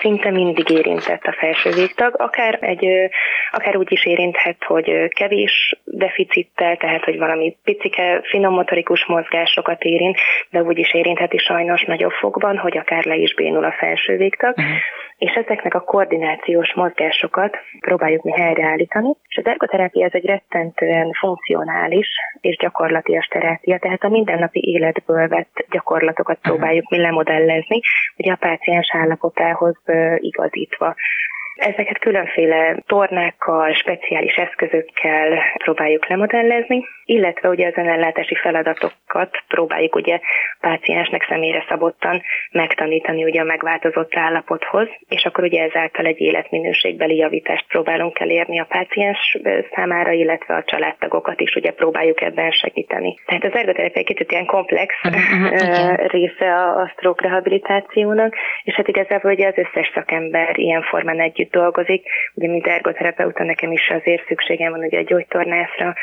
szinte 0.00 0.30
mindig 0.30 0.70
érintett 0.70 1.24
a 1.24 1.32
felső 1.32 1.70
végtag, 1.70 2.14
akár, 2.18 2.58
egy, 2.60 2.86
akár 3.50 3.76
úgy 3.76 3.92
is 3.92 4.06
érinthet, 4.06 4.64
hogy 4.64 5.08
kevés 5.08 5.76
deficittel, 5.84 6.76
tehát 6.76 7.04
hogy 7.04 7.18
valami 7.18 7.56
picike 7.64 8.20
finom 8.22 8.54
motorikus 8.54 9.04
mozgásokat 9.06 9.82
érint, 9.82 10.18
de 10.50 10.62
úgy 10.62 10.78
is 10.78 10.94
érintheti 10.94 11.38
sajnos 11.38 11.84
nagyobb 11.96 12.18
fogban, 12.20 12.56
hogy 12.58 12.78
akár 12.78 13.04
le 13.04 13.14
is 13.14 13.34
bénul 13.34 13.64
a 13.64 13.72
felső 13.78 14.16
végtag, 14.16 14.54
uh-huh. 14.56 14.74
és 15.18 15.32
ezeknek 15.32 15.74
a 15.74 15.80
koordinációs 15.80 16.74
mozgásokat 16.74 17.56
próbáljuk 17.80 18.22
mi 18.22 18.32
helyreállítani, 18.32 19.14
és 19.28 19.36
az 19.36 19.46
ergoterápia 19.46 20.04
ez 20.04 20.14
egy 20.14 20.24
rettentően 20.24 21.12
funkcionális 21.12 22.08
és 22.40 22.56
gyakorlatias 22.56 23.26
terápia, 23.26 23.78
tehát 23.78 24.04
a 24.04 24.08
mindennapi 24.08 24.60
életből 24.68 25.28
vett 25.28 25.66
gyakorlatokat 25.70 26.36
uh-huh. 26.36 26.52
próbáljuk 26.52 26.90
mi 26.90 26.98
lemodellezni, 26.98 27.80
ugye 28.16 28.32
a 28.32 28.36
páciens 28.36 28.88
állapotához 28.92 29.76
igazítva. 30.18 30.94
Ezeket 31.56 31.98
különféle 31.98 32.76
tornákkal, 32.86 33.72
speciális 33.72 34.34
eszközökkel 34.34 35.42
próbáljuk 35.64 36.08
lemodellezni, 36.08 36.84
illetve 37.04 37.48
ugye 37.48 37.66
az 37.66 37.76
önellátási 37.76 38.34
feladatokat 38.34 39.42
próbáljuk 39.48 39.94
ugye 39.94 40.14
a 40.14 40.20
páciensnek 40.60 41.26
személyre 41.28 41.64
szabottan 41.68 42.22
megtanítani 42.50 43.24
ugye 43.24 43.40
a 43.40 43.44
megváltozott 43.44 44.16
állapothoz, 44.16 44.88
és 45.08 45.24
akkor 45.24 45.44
ugye 45.44 45.62
ezáltal 45.62 46.06
egy 46.06 46.20
életminőségbeli 46.20 47.16
javítást 47.16 47.66
próbálunk 47.68 48.18
elérni 48.18 48.60
a 48.60 48.66
páciens 48.68 49.38
számára, 49.74 50.10
illetve 50.10 50.54
a 50.54 50.64
családtagokat 50.64 51.40
is 51.40 51.54
ugye 51.54 51.70
próbáljuk 51.70 52.20
ebben 52.20 52.50
segíteni. 52.50 53.14
Tehát 53.26 53.44
az 53.44 53.54
ergoterápia 53.54 54.00
egy 54.00 54.06
kicsit 54.06 54.30
ilyen 54.30 54.46
komplex 54.46 54.94
uh-huh, 55.04 56.06
része 56.06 56.54
a, 56.54 56.80
a 56.80 56.88
stroke 56.88 57.28
rehabilitációnak, 57.28 58.34
és 58.62 58.74
hát 58.74 58.88
igazából 58.88 59.30
ugye 59.30 59.46
az 59.46 59.58
összes 59.58 59.90
szakember 59.94 60.58
ilyen 60.58 60.82
formán 60.82 61.20
együtt 61.20 61.45
dolgozik, 61.50 62.08
ugye 62.34 62.48
mint 62.48 62.66
ergoterapeuta 62.66 63.44
nekem 63.44 63.72
is 63.72 63.88
azért 63.88 64.26
szükségem 64.26 64.70
van 64.70 64.80
ugye 64.80 64.98
a 64.98 65.02
gyógytornászra, 65.02 65.94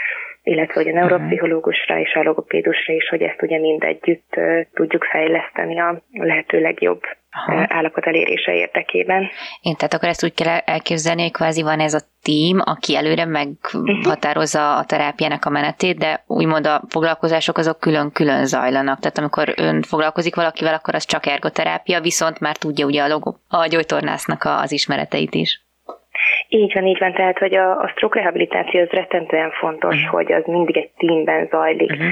illetve 0.44 0.74
hogy 0.74 0.88
a 0.88 0.94
neuropszichológusra 0.94 2.00
és 2.00 2.14
a 2.14 2.24
logopédusra 2.24 2.94
is, 2.94 3.10
hogy 3.10 3.22
ezt 3.22 3.42
ugye 3.42 3.60
mindegyütt 3.60 4.40
tudjuk 4.74 5.04
fejleszteni 5.04 5.80
a 5.80 6.02
lehető 6.12 6.60
legjobb 6.62 7.02
Aha. 7.34 7.66
állapot 7.70 8.06
elérése 8.06 8.54
érdekében. 8.54 9.30
Én 9.62 9.76
tehát 9.76 9.94
akkor 9.94 10.10
ezt 10.10 10.24
úgy 10.24 10.34
kell 10.34 10.58
elképzelni, 10.58 11.22
hogy 11.22 11.32
kvázi 11.32 11.62
van 11.62 11.80
ez 11.80 11.94
a 11.94 12.00
tím, 12.22 12.62
aki 12.66 12.96
előre 12.96 13.26
meghatározza 13.26 14.78
a 14.78 14.86
terápiának 14.86 15.46
a 15.46 15.50
menetét, 15.50 15.98
de 15.98 16.24
úgymond 16.28 16.68
a 16.68 16.82
foglalkozások 16.90 17.58
azok 17.58 17.80
külön-külön 17.80 18.46
zajlanak. 18.46 19.00
Tehát 19.00 19.18
amikor 19.18 19.54
ön 19.56 19.82
foglalkozik 19.82 20.36
valakivel, 20.36 20.74
akkor 20.74 20.96
az 20.96 21.06
csak 21.06 21.26
ergoterápia, 21.26 22.02
viszont 22.02 22.40
már 22.40 22.56
tudja 22.58 22.86
ugye 22.86 23.04
a, 23.04 23.08
logo, 23.08 23.34
a 23.50 23.68
gyógytornásznak 23.68 24.44
az 24.44 24.72
ismereteit 24.72 25.36
is. 25.36 25.62
Így 26.48 26.74
van, 26.74 26.86
így 26.86 27.00
van. 27.00 27.14
Tehát, 27.14 27.38
hogy 27.38 27.56
a, 27.56 27.80
a 27.80 27.88
stroke 27.88 28.20
rehabilitáció 28.20 28.82
az 28.82 28.90
rettentően 28.90 29.52
fontos, 29.52 29.96
uh-huh. 29.96 30.12
hogy 30.12 30.32
az 30.32 30.44
mindig 30.46 30.78
egy 30.78 30.90
tímben 30.98 31.48
zajlik. 31.52 31.92
Uh-huh. 31.92 32.08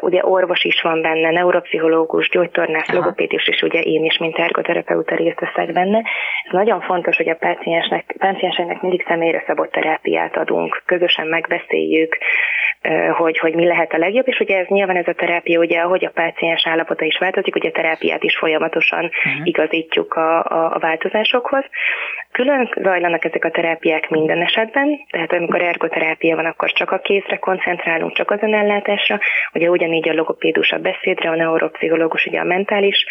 Ugye 0.00 0.20
orvos 0.24 0.64
is 0.64 0.80
van 0.82 1.02
benne, 1.02 1.30
neuropszichológus, 1.30 2.28
gyógytornász, 2.28 2.88
Aha. 2.88 2.98
logopédis, 2.98 3.48
és 3.48 3.62
ugye 3.62 3.80
én 3.80 4.04
is, 4.04 4.18
mint 4.18 4.38
ergoterapeuta 4.38 5.14
részt 5.14 5.40
veszek 5.40 5.72
benne. 5.72 5.98
Ez 6.44 6.52
nagyon 6.52 6.80
fontos, 6.80 7.16
hogy 7.16 7.28
a 7.28 7.34
páciensnek, 7.34 8.14
pácienseknek 8.18 8.80
mindig 8.80 9.04
személyre 9.08 9.42
szabott 9.46 9.70
terápiát 9.70 10.36
adunk, 10.36 10.82
közösen 10.86 11.26
megbeszéljük, 11.26 12.18
hogy, 13.12 13.38
hogy 13.38 13.54
mi 13.54 13.66
lehet 13.66 13.92
a 13.92 13.98
legjobb, 13.98 14.28
és 14.28 14.38
ugye 14.40 14.58
ez 14.58 14.66
nyilván 14.66 14.96
ez 14.96 15.08
a 15.08 15.12
terápia, 15.12 15.58
ugye 15.58 15.80
ahogy 15.80 16.04
a 16.04 16.10
páciens 16.10 16.66
állapota 16.66 17.04
is 17.04 17.18
változik, 17.18 17.54
ugye 17.54 17.68
a 17.68 17.72
terápiát 17.72 18.22
is 18.22 18.36
folyamatosan 18.36 19.04
uh-huh. 19.04 19.46
igazítjuk 19.46 20.14
a, 20.14 20.44
a, 20.44 20.74
a 20.74 20.78
változásokhoz. 20.78 21.64
Külön 22.32 22.70
zajlanak 22.82 23.24
ezek 23.24 23.44
a 23.44 23.50
terápiák 23.50 24.08
minden 24.08 24.42
esetben, 24.42 25.00
tehát 25.10 25.32
amikor 25.32 25.62
ergoterápia 25.62 26.36
van, 26.36 26.46
akkor 26.46 26.72
csak 26.72 26.90
a 26.90 26.98
kézre 26.98 27.36
koncentrálunk, 27.36 28.12
csak 28.12 28.30
az 28.30 28.38
önellátásra, 28.42 29.18
ugye 29.52 29.68
ugyanígy 29.68 30.08
a 30.08 30.14
logopédus 30.14 30.72
a 30.72 30.78
beszédre, 30.78 31.30
a 31.30 31.36
neuropszichológus 31.36 32.26
ugye 32.26 32.40
a 32.40 32.44
mentális 32.44 33.06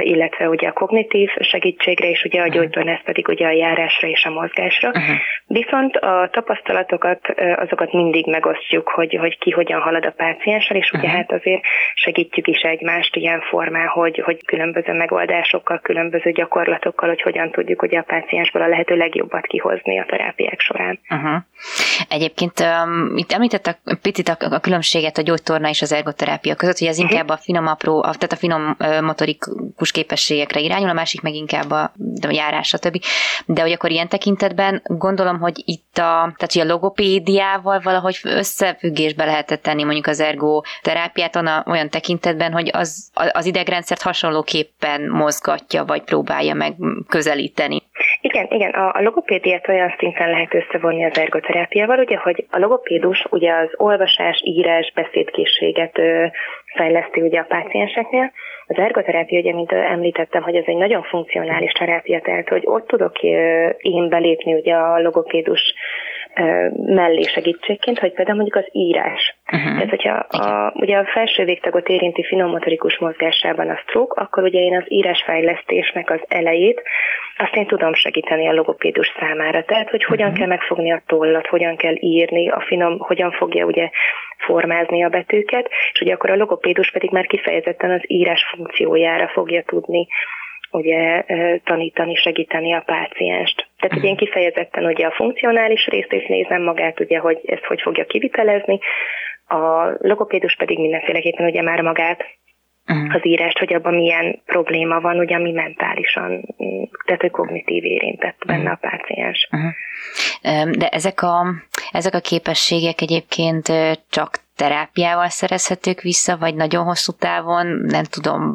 illetve 0.00 0.48
ugye 0.48 0.68
a 0.68 0.72
kognitív 0.72 1.30
segítségre, 1.40 2.08
és 2.08 2.22
ugye 2.24 2.40
a 2.40 2.48
gyógytornász 2.48 3.02
pedig 3.04 3.28
ugye 3.28 3.46
a 3.46 3.50
járásra 3.50 4.08
és 4.08 4.24
a 4.24 4.30
mozgásra. 4.30 4.88
Uh-huh. 4.88 5.16
Viszont 5.50 5.96
a 5.96 6.28
tapasztalatokat, 6.32 7.20
azokat 7.56 7.92
mindig 7.92 8.26
megosztjuk, 8.26 8.88
hogy, 8.88 9.16
hogy 9.20 9.38
ki 9.38 9.50
hogyan 9.50 9.80
halad 9.80 10.06
a 10.06 10.10
pácienssel, 10.16 10.76
és 10.76 10.90
ugye 10.90 11.02
uh-huh. 11.02 11.16
hát 11.16 11.32
azért 11.32 11.62
segítjük 11.94 12.46
is 12.46 12.60
egymást 12.60 13.16
ilyen 13.16 13.40
formán, 13.40 13.86
hogy, 13.86 14.22
hogy 14.24 14.44
különböző 14.44 14.92
megoldásokkal, 14.92 15.78
különböző 15.82 16.30
gyakorlatokkal, 16.30 17.08
hogy 17.08 17.22
hogyan 17.22 17.50
tudjuk 17.50 17.82
ugye 17.82 17.98
a 17.98 18.02
páciensből 18.02 18.62
a 18.62 18.68
lehető 18.68 18.96
legjobbat 18.96 19.46
kihozni 19.46 19.98
a 19.98 20.06
terápiák 20.08 20.60
során. 20.60 21.00
Uh-huh. 21.10 21.42
Egyébként 22.08 22.60
um, 22.60 23.16
itt 23.16 23.32
említett 23.32 23.66
a 23.66 23.98
picit 24.02 24.28
a, 24.28 24.36
a 24.54 24.60
különbséget 24.60 25.18
a 25.18 25.22
gyógytorna 25.22 25.68
és 25.68 25.82
az 25.82 25.92
ergoterápia 25.92 26.54
között, 26.54 26.78
hogy 26.78 26.88
ez 26.88 26.98
uh-huh. 26.98 27.12
inkább 27.12 27.28
a 27.28 27.36
finom 27.36 27.66
apró, 27.66 27.96
a, 27.98 28.00
tehát 28.02 28.32
a 28.32 28.36
finom 28.36 28.76
uh, 28.78 29.00
motorik 29.00 29.42
képességekre 29.92 30.60
irányul, 30.60 30.88
a 30.88 30.92
másik 30.92 31.20
meg 31.20 31.34
inkább 31.34 31.70
a, 31.70 31.82
a 32.26 32.30
járás, 32.30 32.68
stb. 32.68 33.02
De 33.46 33.62
hogy 33.62 33.72
akkor 33.72 33.90
ilyen 33.90 34.08
tekintetben 34.08 34.82
gondolom, 34.84 35.37
hogy 35.38 35.62
itt 35.64 35.96
a, 35.98 36.32
tehát 36.36 36.52
hogy 36.52 36.62
a 36.62 36.72
logopédiával 36.72 37.80
valahogy 37.80 38.18
összefüggésbe 38.24 39.24
lehetett 39.24 39.62
tenni 39.62 39.84
mondjuk 39.84 40.06
az 40.06 40.20
ergo 40.20 40.60
terápiát 40.82 41.36
olyan 41.66 41.90
tekintetben, 41.90 42.52
hogy 42.52 42.70
az, 42.72 43.10
az 43.32 43.46
idegrendszert 43.46 44.02
hasonlóképpen 44.02 45.08
mozgatja, 45.08 45.84
vagy 45.84 46.02
próbálja 46.02 46.54
meg 46.54 46.74
közelíteni. 47.08 47.82
Igen, 48.20 48.46
igen, 48.50 48.70
a, 48.70 48.94
a 48.94 49.02
logopédiát 49.02 49.68
olyan 49.68 49.94
szinten 49.98 50.30
lehet 50.30 50.54
összevonni 50.54 51.04
az 51.04 51.18
ergoterápiával, 51.18 51.98
ugye, 51.98 52.16
hogy 52.16 52.46
a 52.50 52.58
logopédus 52.58 53.26
ugye 53.30 53.52
az 53.52 53.68
olvasás, 53.76 54.40
írás, 54.44 54.92
beszédkészséget 54.94 55.98
ö, 55.98 56.26
fejleszti 56.76 57.20
ugye 57.20 57.40
a 57.40 57.46
pácienseknél, 57.48 58.32
az 58.68 58.78
ergoterápia, 58.78 59.38
ugye, 59.38 59.54
mint 59.54 59.72
említettem, 59.72 60.42
hogy 60.42 60.54
ez 60.54 60.64
egy 60.66 60.76
nagyon 60.76 61.02
funkcionális 61.02 61.72
terápia, 61.72 62.20
tehát 62.20 62.48
hogy 62.48 62.62
ott 62.64 62.86
tudok 62.86 63.22
én 63.78 64.08
belépni 64.08 64.54
ugye 64.54 64.74
a 64.74 65.00
logopédus 65.00 65.74
mellé 66.86 67.22
segítségként, 67.22 67.98
hogy 67.98 68.12
például 68.12 68.36
mondjuk 68.36 68.64
az 68.64 68.68
írás. 68.72 69.36
Uh-huh. 69.52 69.72
Tehát, 69.72 69.90
hogyha 69.90 70.14
a, 70.14 70.72
ugye 70.74 70.96
a 70.96 71.04
felső 71.04 71.44
végtagot 71.44 71.88
érinti 71.88 72.24
finommotorikus 72.24 72.98
mozgásában 72.98 73.68
a 73.68 73.76
stroke, 73.76 74.20
akkor 74.20 74.42
ugye 74.42 74.60
én 74.60 74.76
az 74.76 74.84
írásfejlesztésnek 74.88 76.10
az 76.10 76.20
elejét, 76.28 76.82
azt 77.36 77.54
én 77.54 77.66
tudom 77.66 77.94
segíteni 77.94 78.48
a 78.48 78.52
logopédus 78.52 79.12
számára. 79.18 79.64
Tehát, 79.64 79.90
hogy 79.90 80.04
hogyan 80.04 80.26
uh-huh. 80.26 80.38
kell 80.38 80.48
megfogni 80.48 80.92
a 80.92 81.02
tollat, 81.06 81.46
hogyan 81.46 81.76
kell 81.76 81.94
írni, 81.98 82.48
a 82.48 82.60
finom, 82.60 82.98
hogyan 82.98 83.30
fogja 83.30 83.64
ugye 83.64 83.90
formázni 84.38 85.04
a 85.04 85.08
betűket, 85.08 85.70
és 85.92 86.00
ugye 86.00 86.12
akkor 86.12 86.30
a 86.30 86.36
logopédus 86.36 86.90
pedig 86.90 87.10
már 87.10 87.26
kifejezetten 87.26 87.90
az 87.90 88.02
írás 88.06 88.44
funkciójára 88.54 89.28
fogja 89.28 89.62
tudni 89.62 90.06
ugye 90.70 91.24
tanítani, 91.64 92.14
segíteni 92.14 92.72
a 92.74 92.82
pácienst. 92.86 93.68
Tehát 93.78 93.96
ugye 93.96 94.08
én 94.08 94.14
mhm. 94.14 94.24
kifejezetten 94.24 94.84
ugye 94.84 95.06
a 95.06 95.14
funkcionális 95.14 95.86
részt 95.86 96.12
is 96.12 96.26
nézem 96.26 96.62
magát, 96.62 97.00
ugye, 97.00 97.18
hogy 97.18 97.40
ezt 97.44 97.64
hogy 97.64 97.80
fogja 97.80 98.04
kivitelezni, 98.04 98.78
a 99.48 99.96
logopédus 99.98 100.56
pedig 100.56 100.78
mindenféleképpen 100.78 101.46
ugye 101.46 101.62
már 101.62 101.80
magát 101.80 102.24
uh-huh. 102.88 103.14
az 103.14 103.26
írást, 103.26 103.58
hogy 103.58 103.74
abban 103.74 103.94
milyen 103.94 104.42
probléma 104.46 105.00
van, 105.00 105.18
ugye 105.18 105.34
ami 105.36 105.52
mentálisan, 105.52 106.54
tehát 107.04 107.20
hogy 107.20 107.30
kognitív 107.30 107.84
érintett 107.84 108.42
benne 108.46 108.70
uh-huh. 108.70 108.78
a 108.82 108.88
páciens. 108.88 109.48
Uh-huh. 109.52 110.70
De 110.70 110.88
ezek 110.88 111.22
a, 111.22 111.46
ezek 111.92 112.14
a 112.14 112.20
képességek 112.20 113.00
egyébként 113.00 113.72
csak 114.10 114.30
terápiával 114.56 115.28
szerezhetők 115.28 116.00
vissza, 116.00 116.36
vagy 116.36 116.54
nagyon 116.54 116.84
hosszú 116.84 117.12
távon, 117.12 117.66
nem 117.66 118.04
tudom, 118.04 118.54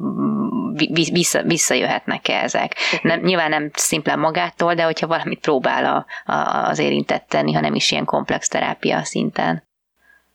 vissza, 1.11 1.41
visszajöhetnek-e 1.41 2.33
ezek. 2.33 2.71
Nem, 3.01 3.19
nyilván 3.19 3.49
nem 3.49 3.69
szimplán 3.73 4.19
magától, 4.19 4.73
de 4.73 4.83
hogyha 4.83 5.07
valamit 5.07 5.39
próbál 5.39 5.85
a, 5.85 6.05
a, 6.31 6.67
az 6.69 6.79
érintett 6.79 7.25
tenni, 7.29 7.53
hanem 7.53 7.73
is 7.73 7.91
ilyen 7.91 8.05
komplex 8.05 8.47
terápia 8.47 9.03
szinten. 9.03 9.63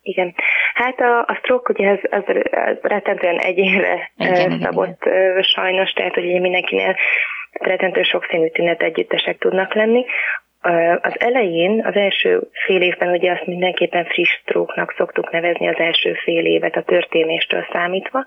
Igen. 0.02 0.35
Hát 0.75 1.00
a, 1.00 1.18
a 1.18 1.35
stroke 1.35 1.73
ugye 1.73 1.88
ez, 1.88 1.99
ez, 2.11 2.37
ez 2.50 2.76
rettentően 2.83 3.38
egyénre 3.38 4.11
igen, 4.16 4.61
szabott 4.62 5.04
igen. 5.04 5.42
sajnos, 5.42 5.90
tehát 5.92 6.14
hogy 6.14 6.40
mindenkinél 6.40 6.97
rettentő 7.52 8.02
sokszínű 8.02 8.49
tünet 8.49 8.83
együttesek 8.83 9.38
tudnak 9.38 9.75
lenni. 9.75 10.04
Az 11.00 11.12
elején, 11.21 11.85
az 11.87 11.95
első 11.95 12.40
fél 12.66 12.83
évben 12.83 13.09
ugye 13.09 13.33
azt 13.33 13.47
mindenképpen 13.47 14.04
friss 14.04 14.30
stroke 14.30 14.95
szoktuk 14.97 15.30
nevezni 15.30 15.68
az 15.68 15.78
első 15.78 16.12
fél 16.12 16.47
évet 16.47 16.76
a 16.76 16.83
történéstől 16.83 17.66
számítva. 17.73 18.25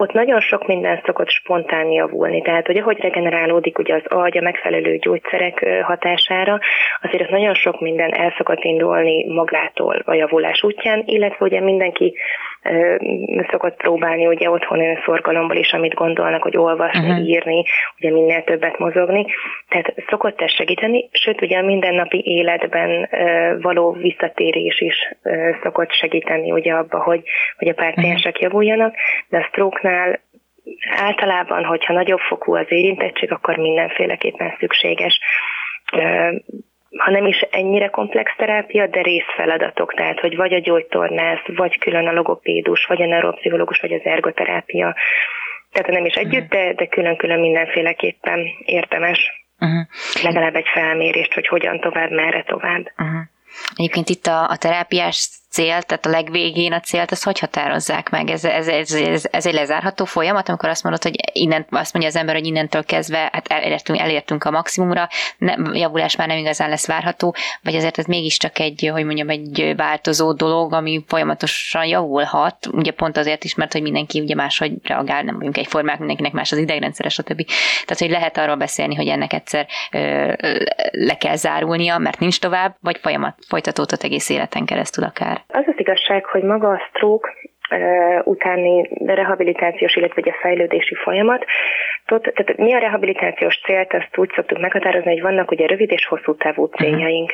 Ott 0.00 0.12
nagyon 0.12 0.40
sok 0.40 0.66
minden 0.66 1.00
szokott 1.04 1.28
spontán 1.28 1.90
javulni, 1.90 2.42
tehát 2.42 2.66
hogy 2.66 2.78
ahogy 2.78 2.98
regenerálódik 3.00 3.78
ugye 3.78 3.94
az 3.94 4.02
agy 4.04 4.38
a 4.38 4.42
megfelelő 4.42 4.96
gyógyszerek 4.96 5.82
hatására, 5.82 6.58
azért 7.02 7.22
ott 7.22 7.30
nagyon 7.30 7.54
sok 7.54 7.80
minden 7.80 8.12
el 8.12 8.34
szokott 8.36 8.62
indulni 8.62 9.26
magától 9.26 10.02
a 10.04 10.14
javulás 10.14 10.62
útján, 10.62 11.02
illetve 11.06 11.46
ugye 11.46 11.60
mindenki 11.60 12.14
szokott 13.50 13.76
próbálni 13.76 14.26
ugye 14.26 14.50
otthon 14.50 14.80
önszorgalomból 14.80 15.56
is, 15.56 15.72
amit 15.72 15.94
gondolnak, 15.94 16.42
hogy 16.42 16.56
olvasni, 16.56 17.10
uh-huh. 17.10 17.28
írni, 17.28 17.64
ugye 17.98 18.10
minél 18.10 18.44
többet 18.44 18.78
mozogni. 18.78 19.26
Tehát 19.68 19.94
szokott 20.08 20.40
ez 20.40 20.52
segíteni, 20.52 21.08
sőt 21.12 21.42
ugye 21.42 21.58
a 21.58 21.62
mindennapi 21.62 22.22
életben 22.24 23.08
való 23.60 23.92
visszatérés 23.92 24.80
is 24.80 25.14
szokott 25.62 25.92
segíteni 25.92 26.52
ugye 26.52 26.72
abba, 26.72 27.02
hogy, 27.02 27.22
hogy 27.56 27.68
a 27.68 27.74
páciensek 27.74 28.34
uh-huh. 28.34 28.42
javuljanak, 28.42 28.94
de 29.28 29.38
a 29.38 29.42
stroke-nál 29.42 30.20
általában, 30.96 31.64
hogyha 31.64 31.92
nagyobb 31.92 32.18
fokú 32.18 32.54
az 32.54 32.66
érintettség, 32.68 33.32
akkor 33.32 33.56
mindenféleképpen 33.56 34.54
szükséges 34.58 35.20
ha 36.96 37.10
nem 37.10 37.26
is 37.26 37.40
ennyire 37.50 37.88
komplex 37.88 38.32
terápia, 38.36 38.86
de 38.86 39.02
részfeladatok, 39.02 39.94
tehát 39.94 40.20
hogy 40.20 40.36
vagy 40.36 40.54
a 40.54 40.60
gyógytornász, 40.60 41.46
vagy 41.46 41.78
külön 41.78 42.06
a 42.06 42.12
logopédus, 42.12 42.84
vagy 42.86 43.02
a 43.02 43.06
neuropszichológus, 43.06 43.80
vagy 43.80 43.92
az 43.92 44.00
ergoterápia. 44.04 44.94
Tehát 45.72 45.90
nem 45.90 46.04
is 46.04 46.14
együtt, 46.14 46.48
de, 46.48 46.72
de 46.72 46.86
külön-külön 46.86 47.40
mindenféleképpen 47.40 48.46
értemes. 48.64 49.46
Uh-huh. 49.60 49.86
Legalább 50.22 50.54
egy 50.54 50.68
felmérést, 50.72 51.34
hogy 51.34 51.48
hogyan 51.48 51.80
tovább, 51.80 52.10
merre 52.10 52.42
tovább. 52.42 52.92
Uh-huh. 52.98 53.20
Egyébként 53.76 54.08
itt 54.08 54.26
a, 54.26 54.50
a 54.50 54.56
terápiás 54.56 55.28
cél, 55.50 55.82
tehát 55.82 56.06
a 56.06 56.10
legvégén 56.10 56.72
a 56.72 56.80
célt, 56.80 57.10
azt 57.10 57.24
hogy 57.24 57.38
határozzák 57.38 58.10
meg? 58.10 58.30
Ez, 58.30 58.44
ez, 58.44 58.68
ez, 58.68 58.92
ez, 58.92 59.24
ez 59.30 59.46
egy 59.46 59.52
lezárható 59.52 60.04
folyamat, 60.04 60.48
amikor 60.48 60.68
azt 60.68 60.82
mondod, 60.82 61.02
hogy 61.02 61.14
innen, 61.32 61.66
azt 61.70 61.92
mondja 61.92 62.10
az 62.10 62.16
ember, 62.16 62.34
hogy 62.34 62.46
innentől 62.46 62.84
kezdve 62.84 63.30
hát 63.32 63.48
elértünk, 63.48 63.98
elértünk 63.98 64.44
a 64.44 64.50
maximumra, 64.50 65.08
nem, 65.38 65.74
javulás 65.74 66.16
már 66.16 66.28
nem 66.28 66.36
igazán 66.36 66.68
lesz 66.68 66.86
várható, 66.86 67.34
vagy 67.62 67.74
azért 67.74 67.98
ez 67.98 68.04
mégiscsak 68.04 68.58
egy, 68.58 68.90
hogy 68.92 69.04
mondjam, 69.04 69.28
egy 69.28 69.72
változó 69.76 70.32
dolog, 70.32 70.72
ami 70.72 71.04
folyamatosan 71.06 71.84
javulhat, 71.84 72.66
ugye 72.72 72.90
pont 72.90 73.16
azért 73.16 73.44
is, 73.44 73.54
mert 73.54 73.72
hogy 73.72 73.82
mindenki 73.82 74.20
ugye 74.20 74.34
máshogy 74.34 74.72
reagál, 74.82 75.22
nem 75.22 75.36
vagyunk 75.36 75.56
egyformák, 75.56 75.98
mindenkinek 75.98 76.32
más 76.32 76.52
az 76.52 76.58
idegrendszeres, 76.58 77.12
stb. 77.12 77.46
Tehát, 77.84 77.98
hogy 77.98 78.10
lehet 78.10 78.38
arról 78.38 78.56
beszélni, 78.56 78.94
hogy 78.94 79.06
ennek 79.06 79.32
egyszer 79.32 79.66
ö, 79.90 80.32
le 80.90 81.16
kell 81.16 81.36
zárulnia, 81.36 81.98
mert 81.98 82.18
nincs 82.18 82.40
tovább, 82.40 82.76
vagy 82.80 82.98
folyamat 83.02 83.36
folytatódhat 83.48 84.02
egész 84.02 84.28
életen 84.28 84.64
keresztül 84.64 85.04
akár. 85.04 85.37
Az 85.46 85.64
az 85.66 85.74
igazság, 85.76 86.24
hogy 86.24 86.42
maga 86.42 86.68
a 86.68 86.82
stroke 86.88 87.30
utáni 88.24 88.88
rehabilitációs, 89.06 89.96
illetve 89.96 90.22
a 90.24 90.38
fejlődési 90.40 90.94
folyamat. 90.94 91.44
Tehát 92.06 92.56
mi 92.56 92.72
a 92.72 92.78
rehabilitációs 92.78 93.60
célt, 93.64 93.92
azt 93.92 94.18
úgy 94.18 94.30
szoktuk 94.34 94.60
meghatározni, 94.60 95.12
hogy 95.12 95.22
vannak 95.22 95.50
ugye 95.50 95.66
rövid 95.66 95.90
és 95.90 96.06
hosszú 96.06 96.34
távú 96.36 96.62
mhm. 96.62 96.84
céljaink. 96.84 97.30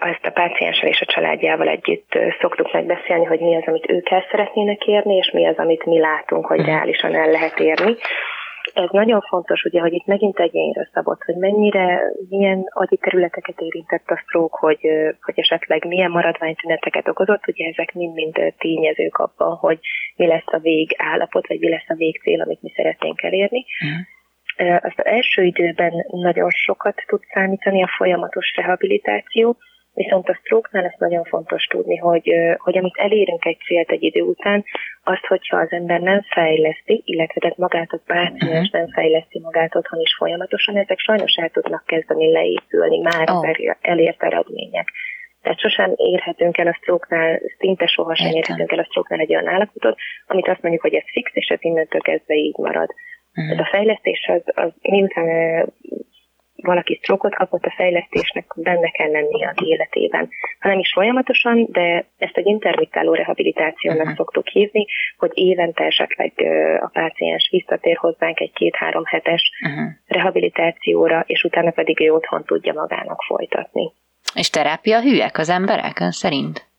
Ezt 0.00 0.26
a 0.26 0.30
pácienssel 0.30 0.88
és 0.88 1.00
a 1.00 1.12
családjával 1.12 1.68
együtt 1.68 2.18
szoktuk 2.40 2.72
megbeszélni, 2.72 3.24
hogy 3.24 3.40
mi 3.40 3.56
az, 3.56 3.62
amit 3.66 3.90
ők 3.90 4.10
el 4.10 4.24
szeretnének 4.30 4.86
érni, 4.86 5.14
és 5.14 5.30
mi 5.30 5.46
az, 5.46 5.56
amit 5.56 5.84
mi 5.84 5.98
látunk, 5.98 6.46
hogy 6.46 6.58
mhm. 6.58 6.68
reálisan 6.68 7.14
el 7.14 7.30
lehet 7.30 7.60
érni 7.60 7.96
ez 8.74 8.88
nagyon 8.90 9.20
fontos, 9.20 9.64
ugye, 9.64 9.80
hogy 9.80 9.92
itt 9.92 10.06
megint 10.06 10.38
egyénre 10.38 10.88
szabott, 10.92 11.22
hogy 11.22 11.34
mennyire, 11.34 12.02
milyen 12.28 12.64
agyi 12.68 12.96
területeket 12.96 13.60
érintett 13.60 14.08
a 14.08 14.16
stroke, 14.16 14.56
hogy, 14.60 14.80
hogy 15.20 15.34
esetleg 15.38 15.84
milyen 15.84 16.10
maradványtüneteket 16.10 17.08
okozott, 17.08 17.46
ugye 17.46 17.68
ezek 17.68 17.92
mind-mind 17.92 18.54
tényezők 18.58 19.18
abban, 19.18 19.56
hogy 19.56 19.78
mi 20.16 20.26
lesz 20.26 20.52
a 20.52 20.58
végállapot, 20.58 21.46
vagy 21.46 21.58
mi 21.58 21.68
lesz 21.68 21.88
a 21.88 21.94
végcél, 21.94 22.40
amit 22.40 22.62
mi 22.62 22.72
szeretnénk 22.76 23.22
elérni. 23.22 23.64
Mm. 23.86 24.00
Az 24.76 24.92
első 24.94 25.42
időben 25.42 25.92
nagyon 26.10 26.50
sokat 26.50 27.02
tud 27.06 27.22
számítani 27.32 27.82
a 27.82 27.94
folyamatos 27.96 28.54
rehabilitáció, 28.56 29.56
Viszont 29.94 30.28
a 30.28 30.34
stroke-nál 30.34 30.84
ez 30.84 30.98
nagyon 30.98 31.24
fontos 31.24 31.64
tudni, 31.64 31.96
hogy, 31.96 32.32
hogy 32.56 32.78
amit 32.78 32.96
elérünk 32.96 33.44
egy 33.44 33.58
célt 33.66 33.90
egy 33.90 34.02
idő 34.02 34.20
után, 34.20 34.64
azt, 35.04 35.26
hogyha 35.26 35.56
az 35.56 35.70
ember 35.70 36.00
nem 36.00 36.22
fejleszti, 36.22 37.02
illetve 37.04 37.40
tehát 37.40 37.56
magát 37.56 37.90
a 37.90 38.00
páciens 38.06 38.66
uh-huh. 38.68 38.80
nem 38.80 38.88
fejleszti 38.88 39.38
magát 39.40 39.74
otthon 39.74 40.00
is 40.00 40.14
folyamatosan, 40.18 40.76
ezek 40.76 40.98
sajnos 40.98 41.34
el 41.34 41.48
tudnak 41.48 41.84
kezdeni 41.86 42.32
leépülni 42.32 42.98
már 42.98 43.30
oh. 43.30 43.48
elért 43.80 44.22
eredmények. 44.22 44.88
Tehát 45.42 45.60
sosem 45.60 45.92
érhetünk 45.96 46.58
el 46.58 46.66
a 46.66 46.78
stroke 46.80 47.40
szinte 47.58 47.86
sohasem 47.86 48.26
Értem. 48.26 48.40
érhetünk 48.40 48.72
el 48.72 48.78
a 48.78 48.84
stroke 48.84 49.16
egy 49.16 49.34
olyan 49.34 49.48
állapotot, 49.48 49.98
amit 50.26 50.48
azt 50.48 50.62
mondjuk, 50.62 50.82
hogy 50.82 50.94
ez 50.94 51.10
fix, 51.12 51.30
és 51.34 51.46
ez 51.46 51.58
innentől 51.60 52.00
kezdve 52.00 52.34
így 52.34 52.56
marad. 52.56 52.88
Uh-huh. 53.34 53.56
Tehát 53.56 53.66
a 53.66 53.76
fejlesztés 53.76 54.26
az, 54.26 54.42
az 54.64 54.72
miután 54.80 55.26
valaki 56.62 56.98
sztrókot 57.02 57.34
kapott, 57.34 57.64
a 57.64 57.74
fejlesztésnek 57.76 58.44
benne 58.56 58.90
kell 58.90 59.10
lennie 59.10 59.54
az 59.56 59.66
életében. 59.66 60.28
Ha 60.60 60.68
nem 60.68 60.78
is 60.78 60.92
folyamatosan, 60.92 61.66
de 61.70 62.04
ezt 62.18 62.36
egy 62.36 62.46
intermittáló 62.46 63.14
rehabilitációnak 63.14 64.00
uh-huh. 64.00 64.16
szoktuk 64.16 64.48
hívni, 64.48 64.86
hogy 65.16 65.30
évente 65.34 65.84
esetleg 65.84 66.32
a 66.80 66.88
páciens 66.92 67.48
visszatér 67.50 67.96
hozzánk 67.96 68.40
egy 68.40 68.52
két-három 68.52 69.04
hetes 69.04 69.50
uh-huh. 69.64 69.88
rehabilitációra, 70.06 71.24
és 71.26 71.42
utána 71.42 71.70
pedig 71.70 72.00
ő 72.00 72.12
otthon 72.12 72.44
tudja 72.44 72.72
magának 72.72 73.22
folytatni. 73.22 73.92
És 74.34 74.50
terápia 74.50 75.00
hűek 75.00 75.38
az 75.38 75.48
emberek 75.48 76.00
ön 76.00 76.10
szerint? 76.10 76.70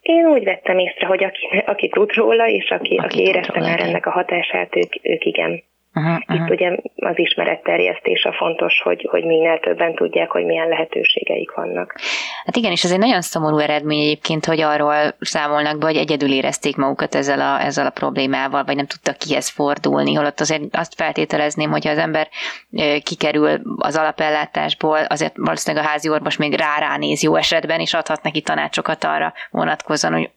Én 0.00 0.26
úgy 0.26 0.44
vettem 0.44 0.78
észre, 0.78 1.06
hogy 1.06 1.24
aki, 1.24 1.62
aki 1.66 1.88
tud 1.88 2.14
róla, 2.14 2.48
és 2.48 2.70
aki, 2.70 2.96
aki, 2.96 3.04
aki 3.04 3.20
érezte 3.20 3.60
már 3.60 3.80
ennek 3.80 4.06
a 4.06 4.10
hatását, 4.10 4.76
ők, 4.76 4.92
ők 5.02 5.24
igen. 5.24 5.62
Uh-huh, 5.94 6.16
Itt 6.20 6.28
uh-huh. 6.28 6.50
ugye 6.50 6.76
az 6.96 7.18
ismeretterjesztés 7.18 8.24
a 8.24 8.32
fontos, 8.32 8.80
hogy, 8.82 9.06
hogy 9.10 9.24
minél 9.24 9.58
többen 9.58 9.94
tudják, 9.94 10.30
hogy 10.30 10.44
milyen 10.44 10.68
lehetőségeik 10.68 11.52
vannak. 11.54 11.94
Hát 12.44 12.56
igen, 12.56 12.70
és 12.70 12.84
ez 12.84 12.92
egy 12.92 12.98
nagyon 12.98 13.20
szomorú 13.20 13.58
eredmény 13.58 14.00
egyébként, 14.00 14.44
hogy 14.44 14.60
arról 14.60 14.94
számolnak 15.20 15.78
be, 15.78 15.86
hogy 15.86 15.96
egyedül 15.96 16.32
érezték 16.32 16.76
magukat 16.76 17.14
ezzel 17.14 17.40
a, 17.40 17.64
ezzel 17.64 17.86
a 17.86 17.90
problémával, 17.90 18.64
vagy 18.64 18.76
nem 18.76 18.86
tudtak 18.86 19.16
kihez 19.16 19.48
fordulni, 19.48 20.14
holott 20.14 20.40
azért 20.40 20.62
azt 20.72 20.94
feltételezném, 20.94 21.70
hogy 21.70 21.88
az 21.88 21.98
ember 21.98 22.28
kikerül 23.02 23.60
az 23.76 23.96
alapellátásból, 23.96 24.98
azért 24.98 25.36
valószínűleg 25.36 25.84
a 25.86 25.88
házi 25.88 26.08
orvos 26.08 26.36
még 26.36 26.54
rá 26.54 26.96
néz 26.96 27.22
jó 27.22 27.34
esetben, 27.34 27.80
és 27.80 27.94
adhat 27.94 28.22
neki 28.22 28.40
tanácsokat 28.40 29.04
arra 29.04 29.32
vonatkozóan, 29.50 30.12
hogy, 30.12 30.30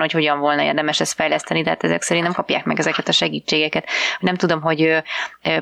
hogy 0.00 0.12
hogyan 0.12 0.38
volna 0.38 0.62
érdemes 0.62 1.00
ezt 1.00 1.14
fejleszteni, 1.14 1.62
de 1.62 1.68
hát 1.68 1.84
ezek 1.84 2.02
szerint 2.02 2.26
nem 2.26 2.34
kapják 2.34 2.64
meg 2.64 2.78
ezeket 2.78 3.08
a 3.08 3.12
segítségeket. 3.12 3.88
Nem 4.20 4.34
tudom, 4.34 4.60
hogy 4.60 4.83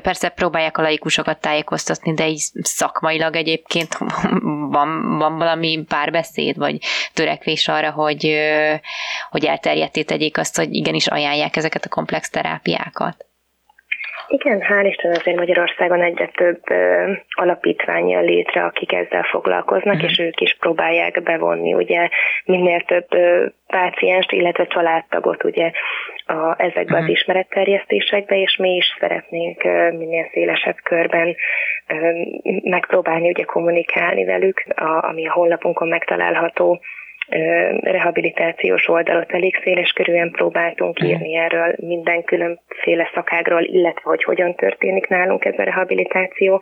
persze 0.01 0.29
próbálják 0.29 0.77
a 0.77 0.81
laikusokat 0.81 1.41
tájékoztatni, 1.41 2.13
de 2.13 2.27
így 2.27 2.43
szakmailag 2.61 3.35
egyébként 3.35 3.97
van, 4.75 5.17
van 5.17 5.37
valami 5.37 5.83
párbeszéd, 5.87 6.57
vagy 6.57 6.77
törekvés 7.13 7.67
arra, 7.67 7.91
hogy, 7.91 8.39
hogy 9.29 9.45
elterjedté 9.45 10.03
tegyék 10.03 10.37
azt, 10.37 10.57
hogy 10.57 10.73
igenis 10.73 11.07
ajánlják 11.07 11.55
ezeket 11.55 11.85
a 11.85 11.89
komplex 11.89 12.29
terápiákat. 12.29 13.25
Igen, 14.27 14.61
hál' 14.61 14.85
Isten 14.85 15.11
azért 15.11 15.37
Magyarországon 15.37 16.01
egyre 16.01 16.27
több 16.27 16.59
ö, 16.69 17.11
alapítvány 17.29 18.07
jön 18.07 18.23
létre, 18.23 18.63
akik 18.63 18.93
ezzel 18.93 19.23
foglalkoznak, 19.23 19.93
uh-huh. 19.93 20.09
és 20.09 20.19
ők 20.19 20.41
is 20.41 20.57
próbálják 20.59 21.23
bevonni 21.23 21.73
ugye 21.73 22.09
minél 22.45 22.81
több 22.81 23.05
ö, 23.09 23.45
pácienst, 23.67 24.31
illetve 24.31 24.65
családtagot 24.65 25.43
ugye 25.43 25.71
a, 26.25 26.61
ezekbe 26.61 26.81
uh-huh. 26.81 26.97
az 26.97 27.03
mhm. 27.03 27.11
ismeretterjesztésekbe, 27.11 28.35
és 28.35 28.57
mi 28.57 28.75
is 28.75 28.95
szeretnénk 28.99 29.63
ö, 29.63 29.91
minél 29.91 30.29
szélesebb 30.31 30.77
körben 30.83 31.35
ö, 31.87 32.11
megpróbálni 32.63 33.29
ugye 33.29 33.43
kommunikálni 33.43 34.25
velük, 34.25 34.63
a, 34.75 35.07
ami 35.07 35.27
a 35.27 35.33
honlapunkon 35.33 35.87
megtalálható 35.87 36.81
rehabilitációs 37.81 38.87
oldalot 38.87 39.31
elég 39.31 39.59
széles 39.63 39.91
körülön 39.91 40.31
próbáltunk 40.31 40.99
mhm. 40.99 41.07
írni 41.07 41.35
erről 41.35 41.75
minden 41.77 42.23
különféle 42.23 43.09
szakágról, 43.13 43.63
illetve 43.63 44.01
hogy 44.03 44.23
hogyan 44.23 44.55
történik 44.55 45.07
nálunk 45.07 45.45
ez 45.45 45.57
a 45.57 45.63
rehabilitáció, 45.63 46.61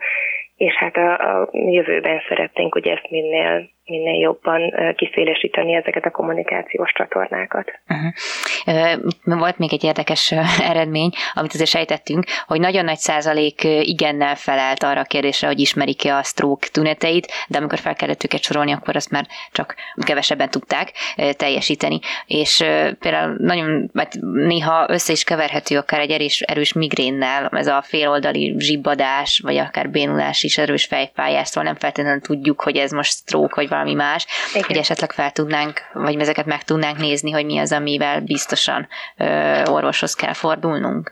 és 0.56 0.74
hát 0.74 0.96
a, 0.96 1.12
a 1.12 1.48
jövőben 1.52 2.22
szeretnénk 2.28 2.74
ugye 2.74 2.92
ezt 2.92 3.10
minél 3.10 3.70
minél 3.92 4.20
jobban 4.20 4.74
kiszélesíteni 4.96 5.74
ezeket 5.74 6.04
a 6.04 6.10
kommunikációs 6.10 6.92
csatornákat. 6.92 7.72
Uh-huh. 7.88 9.38
Volt 9.38 9.58
még 9.58 9.72
egy 9.72 9.84
érdekes 9.84 10.34
eredmény, 10.72 11.10
amit 11.34 11.52
azért 11.54 11.70
sejtettünk, 11.70 12.24
hogy 12.46 12.60
nagyon 12.60 12.84
nagy 12.84 12.96
százalék 12.96 13.64
igennel 13.64 14.34
felelt 14.34 14.82
arra 14.82 15.00
a 15.00 15.04
kérdésre, 15.04 15.46
hogy 15.46 15.60
ismerik-e 15.60 16.16
a 16.16 16.22
stroke 16.22 16.68
tüneteit, 16.72 17.32
de 17.48 17.58
amikor 17.58 17.78
fel 17.78 17.94
kellett 17.94 18.24
őket 18.24 18.42
sorolni, 18.42 18.72
akkor 18.72 18.96
azt 18.96 19.10
már 19.10 19.26
csak 19.52 19.74
kevesebben 20.06 20.50
tudták 20.50 20.92
teljesíteni. 21.36 21.98
És 22.26 22.56
például 22.98 23.36
nagyon, 23.38 23.90
mert 23.92 24.14
néha 24.20 24.86
össze 24.88 25.12
is 25.12 25.24
keverhető 25.24 25.76
akár 25.78 26.00
egy 26.00 26.10
erős, 26.10 26.40
erős 26.40 26.72
migrénnel, 26.72 27.48
ez 27.52 27.66
a 27.66 27.82
féloldali 27.82 28.54
zsibbadás, 28.58 29.40
vagy 29.44 29.56
akár 29.56 29.90
bénulás 29.90 30.42
is, 30.42 30.58
erős 30.58 30.84
fejfájás, 30.84 31.48
szóval 31.48 31.70
nem 31.70 31.78
feltétlenül 31.78 32.20
tudjuk, 32.20 32.60
hogy 32.60 32.76
ez 32.76 32.90
most 32.90 33.12
stroke, 33.12 33.54
vagy 33.54 33.68
valami 33.68 33.81
más, 33.90 34.26
Igen. 34.54 34.66
hogy 34.66 34.76
esetleg 34.76 35.12
fel 35.12 35.30
tudnánk, 35.30 35.80
vagy 35.92 36.20
ezeket 36.20 36.46
meg 36.46 36.62
tudnánk 36.62 36.98
nézni, 36.98 37.30
hogy 37.30 37.44
mi 37.44 37.58
az, 37.58 37.72
amivel 37.72 38.20
biztosan 38.20 38.88
ö, 39.16 39.24
orvoshoz 39.70 40.14
kell 40.14 40.32
fordulnunk. 40.32 41.10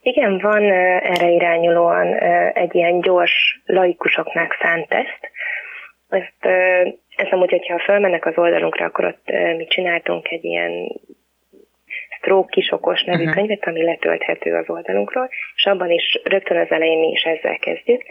Igen, 0.00 0.38
van 0.38 0.62
erre 1.02 1.28
irányulóan 1.28 2.14
egy 2.54 2.74
ilyen 2.74 3.00
gyors 3.00 3.62
laikusoknak 3.64 4.56
szánt 4.60 4.88
teszt. 4.88 5.30
Ezt, 6.08 6.54
ez 7.16 7.26
amúgy, 7.30 7.50
hogyha 7.50 7.78
fölmennek 7.78 8.26
az 8.26 8.32
oldalunkra, 8.36 8.84
akkor 8.84 9.04
ott 9.04 9.30
mi 9.56 9.66
csináltunk 9.66 10.30
egy 10.30 10.44
ilyen 10.44 11.00
Stroke 12.24 12.48
kisokos 12.50 13.02
nevű 13.02 13.22
uh-huh. 13.22 13.34
könyvet, 13.34 13.66
ami 13.66 13.82
letölthető 13.82 14.54
az 14.54 14.68
oldalunkról, 14.68 15.28
és 15.56 15.64
abban 15.64 15.90
is 15.90 16.20
rögtön 16.24 16.56
az 16.56 16.70
elején 16.70 16.98
mi 16.98 17.08
is 17.08 17.22
ezzel 17.22 17.58
kezdjük, 17.58 18.02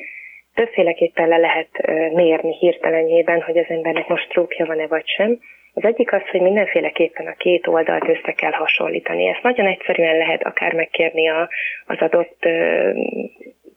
többféleképpen 0.54 1.28
le 1.28 1.38
lehet 1.38 1.70
mérni 2.14 2.58
hirtelenjében, 2.58 3.42
hogy 3.42 3.58
az 3.58 3.66
embernek 3.68 4.08
most 4.08 4.30
trókja 4.30 4.66
van-e 4.66 4.88
vagy 4.88 5.08
sem. 5.08 5.40
Az 5.74 5.84
egyik 5.84 6.14
az, 6.14 6.22
hogy 6.32 6.42
mindenféleképpen 6.42 7.28
a 7.28 7.36
két 7.36 7.68
oldalt 7.68 8.08
össze 8.08 8.32
kell 8.32 8.52
hasonlítani. 8.52 9.28
Ezt 9.28 9.44
nagyon 9.44 9.66
egyszerűen 9.66 10.18
lehet 10.18 10.44
akár 10.44 10.74
megkérni 10.74 11.30
a, 11.30 11.50
az 11.86 11.98
adott 12.00 12.48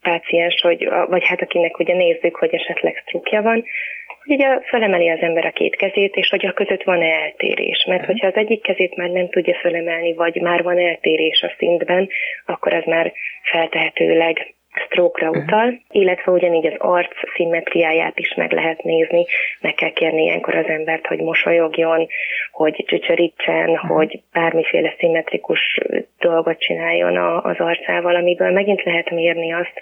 páciens, 0.03 0.61
hogy, 0.61 0.89
vagy 1.09 1.27
hát 1.27 1.41
akinek 1.41 1.79
ugye 1.79 1.95
nézzük, 1.95 2.37
hogy 2.37 2.55
esetleg 2.55 2.97
strukja 2.97 3.43
van, 3.43 3.65
hogy 4.25 4.35
ugye 4.35 4.61
felemeli 4.63 5.09
az 5.11 5.21
ember 5.21 5.45
a 5.47 5.51
két 5.51 5.77
kezét, 5.77 6.15
és 6.15 6.29
hogy 6.29 6.47
a 6.47 6.53
között 6.53 6.83
van-e 6.83 7.07
eltérés. 7.07 7.85
Mert 7.89 8.01
uh-huh. 8.01 8.15
hogyha 8.15 8.27
az 8.27 8.45
egyik 8.45 8.63
kezét 8.63 8.97
már 8.97 9.09
nem 9.09 9.29
tudja 9.29 9.55
fölemelni, 9.55 10.15
vagy 10.15 10.41
már 10.41 10.63
van 10.63 10.79
eltérés 10.79 11.43
a 11.43 11.55
szintben, 11.59 12.09
akkor 12.47 12.75
az 12.75 12.85
már 12.85 13.13
feltehetőleg 13.43 14.55
stroke 14.79 15.31
utal, 15.31 15.81
illetve 15.91 16.33
ugyanígy 16.33 16.67
az 16.67 16.75
arc 16.79 17.13
szimmetriáját 17.35 18.19
is 18.19 18.35
meg 18.35 18.53
lehet 18.53 18.83
nézni, 18.83 19.27
meg 19.61 19.75
kell 19.75 19.91
kérni 19.91 20.23
ilyenkor 20.23 20.55
az 20.55 20.67
embert, 20.67 21.07
hogy 21.07 21.19
mosolyogjon, 21.19 22.07
hogy 22.53 22.85
csücsörítsen, 22.87 23.69
uh-huh. 23.69 23.91
hogy 23.91 24.21
bármiféle 24.33 24.95
szimmetrikus 24.99 25.81
dolgot 26.19 26.59
csináljon 26.59 27.17
az 27.43 27.57
arcával, 27.59 28.15
amiből 28.15 28.51
megint 28.51 28.83
lehet 28.83 29.11
mérni 29.11 29.53
azt, 29.53 29.81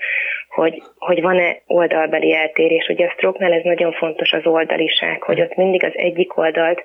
hogy, 0.49 0.83
hogy 0.99 1.23
van-e 1.23 1.57
oldalbeli 1.67 2.35
eltérés. 2.35 2.89
Ugye 2.89 3.07
a 3.07 3.11
stroke 3.11 3.47
ez 3.47 3.65
nagyon 3.65 3.93
fontos 3.93 4.33
az 4.33 4.47
oldaliság, 4.47 5.23
hogy 5.23 5.41
ott 5.41 5.55
mindig 5.55 5.85
az 5.85 5.93
egyik 5.95 6.37
oldalt 6.37 6.83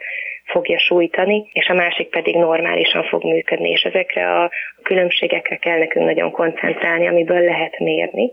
fogja 0.51 0.79
sújtani, 0.79 1.49
és 1.53 1.67
a 1.67 1.73
másik 1.73 2.09
pedig 2.09 2.35
normálisan 2.35 3.03
fog 3.03 3.23
működni, 3.23 3.69
és 3.69 3.81
ezekre 3.81 4.31
a 4.31 4.51
különbségekre 4.83 5.55
kell 5.55 5.77
nekünk 5.77 6.05
nagyon 6.05 6.31
koncentrálni, 6.31 7.07
amiből 7.07 7.43
lehet 7.43 7.79
mérni. 7.79 8.31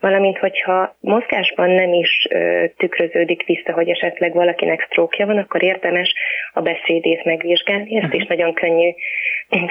Valamint, 0.00 0.38
hogyha 0.38 0.96
mozgásban 1.00 1.70
nem 1.70 1.92
is 1.92 2.26
ö, 2.30 2.64
tükröződik 2.76 3.44
vissza, 3.46 3.72
hogy 3.72 3.88
esetleg 3.88 4.34
valakinek 4.34 4.86
sztrókja 4.90 5.26
van, 5.26 5.38
akkor 5.38 5.62
érdemes 5.62 6.14
a 6.52 6.60
beszédét 6.60 7.24
megvizsgálni, 7.24 7.96
ezt 7.96 8.12
is 8.12 8.26
nagyon 8.26 8.54
könnyű 8.54 8.90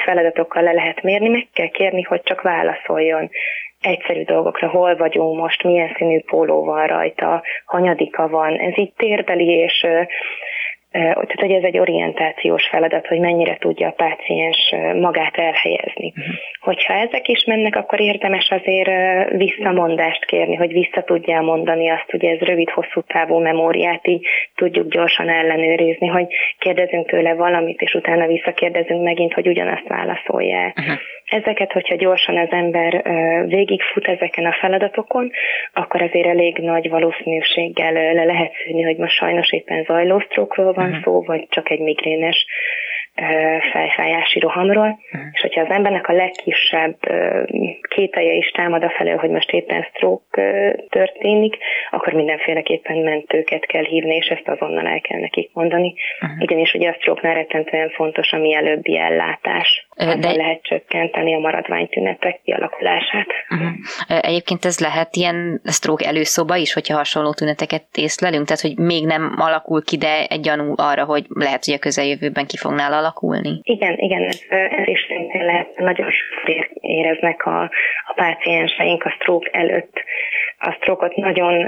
feladatokkal 0.06 0.64
le 0.64 0.72
lehet 0.72 1.02
mérni, 1.02 1.28
meg 1.28 1.48
kell 1.54 1.70
kérni, 1.70 2.02
hogy 2.02 2.22
csak 2.24 2.42
válaszoljon 2.42 3.30
egyszerű 3.82 4.24
dolgokra, 4.24 4.70
hol 4.70 4.96
vagyunk 4.96 5.40
most, 5.40 5.64
milyen 5.64 5.94
színű 5.98 6.20
póló 6.20 6.64
van 6.64 6.88
rajta, 6.88 7.44
hanyadika 7.66 8.28
van, 8.28 8.58
ez 8.58 8.78
így 8.78 8.94
térbeli 8.98 9.48
és 9.48 9.86
tehát, 10.92 11.40
hogy 11.40 11.52
ez 11.52 11.64
egy 11.64 11.78
orientációs 11.78 12.68
feladat, 12.68 13.08
hogy 13.08 13.20
mennyire 13.20 13.58
tudja 13.58 13.88
a 13.88 13.92
páciens 13.92 14.74
magát 15.00 15.38
elhelyezni. 15.38 16.14
Uh-huh. 16.18 16.36
Hogyha 16.60 16.94
ezek 16.94 17.28
is 17.28 17.44
mennek, 17.44 17.76
akkor 17.76 18.02
érdemes 18.02 18.50
azért 18.50 18.90
visszamondást 19.32 20.26
kérni, 20.26 20.56
hogy 20.56 20.72
vissza 20.72 21.02
tudja 21.02 21.42
mondani 21.42 21.90
azt, 21.90 22.12
hogy 22.12 22.26
ez 22.26 22.40
rövid-hosszú 22.40 23.02
távú 23.02 23.40
memóriát 23.40 24.08
így 24.08 24.26
tudjuk 24.56 24.92
gyorsan 24.92 25.30
ellenőrizni, 25.30 26.08
hogy 26.08 26.28
kérdezünk 26.60 27.10
tőle 27.10 27.34
valamit, 27.34 27.82
és 27.82 27.94
utána 27.94 28.28
visszakérdezünk 28.28 29.04
megint, 29.04 29.34
hogy 29.34 29.48
ugyanazt 29.48 29.88
válaszolja. 29.88 30.74
Uh-huh. 30.78 31.00
Ezeket, 31.28 31.72
hogyha 31.72 31.96
gyorsan 31.96 32.38
az 32.38 32.52
ember 32.52 33.04
végigfut 33.48 34.08
ezeken 34.08 34.46
a 34.46 34.58
feladatokon, 34.60 35.32
akkor 35.74 36.02
azért 36.02 36.28
elég 36.28 36.58
nagy 36.58 36.90
valószínűséggel 36.90 37.94
le 37.94 38.24
lehet 38.24 38.54
szűrni, 38.54 38.84
hogy 38.84 38.98
most 38.98 39.16
sajnos 39.16 39.52
éppen 39.52 39.84
zajlósztrókról 39.84 40.74
van 40.74 40.86
uh-huh. 40.86 41.04
szó, 41.04 41.24
vagy 41.24 41.46
csak 41.50 41.70
egy 41.70 41.80
migrénes 41.80 42.46
fejfájási 43.72 44.40
rohamról, 44.40 45.00
uh-huh. 45.12 45.30
és 45.34 45.42
hogyha 45.42 45.62
az 45.62 45.70
embernek 45.70 46.08
a 46.08 46.14
legkisebb 46.14 46.98
kételje 47.90 48.34
is 48.34 48.52
támad 48.52 48.84
a 48.84 48.90
felől, 48.90 49.18
hogy 49.18 49.30
most 49.30 49.52
éppen 49.52 49.88
stroke 49.94 50.76
történik, 50.90 51.58
akkor 51.92 52.14
mindenféleképpen 52.14 52.98
mentőket 52.98 53.66
kell 53.66 53.84
hívni, 53.84 54.16
és 54.16 54.28
ezt 54.28 54.48
azonnal 54.48 54.88
el 54.88 55.00
kell 55.00 55.20
nekik 55.20 55.50
mondani. 55.54 55.94
Uh-huh. 56.22 56.42
Ugyanis 56.42 56.74
ugye 56.74 56.90
a 56.90 56.94
stroke-nál 56.94 57.34
rettentően 57.34 57.90
fontos 57.90 58.32
a 58.32 58.38
mielőbbi 58.38 58.98
ellátás. 58.98 59.88
De... 59.96 60.34
lehet 60.36 60.62
csökkenteni 60.62 61.36
a 61.36 61.40
maradványtünetek 61.40 62.40
kialakulását. 62.44 63.28
Uh-huh. 63.50 64.26
Egyébként 64.26 64.66
ez 64.66 64.80
lehet 64.80 65.16
ilyen 65.16 65.62
stroke 65.64 66.08
előszoba 66.08 66.56
is, 66.56 66.74
hogyha 66.74 66.98
hasonló 66.98 67.34
tüneteket 67.34 67.86
észlelünk, 67.96 68.46
tehát 68.46 68.62
hogy 68.62 68.78
még 68.78 69.06
nem 69.06 69.36
alakul 69.38 69.84
ki, 69.84 69.98
de 69.98 70.26
egy 70.30 70.40
gyanú 70.40 70.74
arra, 70.76 71.04
hogy 71.04 71.26
lehet, 71.30 71.66
hogy 71.66 71.74
a 71.74 71.80
közeljövőben 71.80 72.46
ki 72.46 72.58
fognál 72.58 72.94
alakulni. 73.08 73.60
Igen, 73.64 73.98
igen, 73.98 74.24
ez, 74.24 74.42
ez 74.50 74.88
is 74.88 75.08
lehet, 75.34 75.78
nagyon 75.78 76.12
sokszor 76.12 76.70
éreznek 76.82 77.46
a, 77.46 77.62
a 78.06 78.14
pácienseink 78.16 79.04
a 79.04 79.10
stroke 79.10 79.50
előtt 79.52 80.04
a 80.60 80.78
sztrókot 80.80 81.16
nagyon 81.16 81.68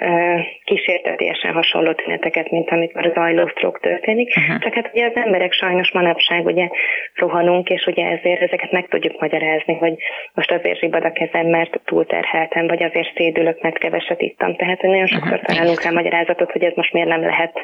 kísértetésen 0.63 1.53
hasonló 1.53 1.91
tüneteket, 1.91 2.51
mint 2.51 2.69
amikor 2.69 3.11
zajló 3.13 3.47
sztrók 3.47 3.79
történik. 3.79 4.33
Uh-huh. 4.37 4.59
Csak 4.59 4.73
hát 4.73 4.89
ugye 4.93 5.05
az 5.05 5.15
emberek 5.15 5.51
sajnos 5.51 5.91
manapság 5.91 6.45
ugye 6.45 6.67
rohanunk, 7.15 7.69
és 7.69 7.85
ugye 7.85 8.05
ezért 8.05 8.41
ezeket 8.41 8.71
meg 8.71 8.87
tudjuk 8.87 9.19
magyarázni, 9.19 9.73
hogy 9.73 9.93
most 10.33 10.51
azért 10.51 10.79
zsibad 10.79 11.03
a 11.03 11.11
kezem, 11.11 11.47
mert 11.47 11.79
túlterheltem, 11.85 12.67
vagy 12.67 12.83
azért 12.83 13.15
szédülök, 13.15 13.61
mert 13.61 13.77
keveset 13.77 14.21
ittam. 14.21 14.55
Tehát 14.55 14.81
nagyon 14.81 15.07
sokszor 15.07 15.31
uh-huh. 15.31 15.45
találunk 15.45 15.83
rá 15.83 15.91
magyarázatot, 15.91 16.51
hogy 16.51 16.63
ez 16.63 16.73
most 16.75 16.93
miért 16.93 17.09
nem 17.09 17.21
lehet 17.21 17.59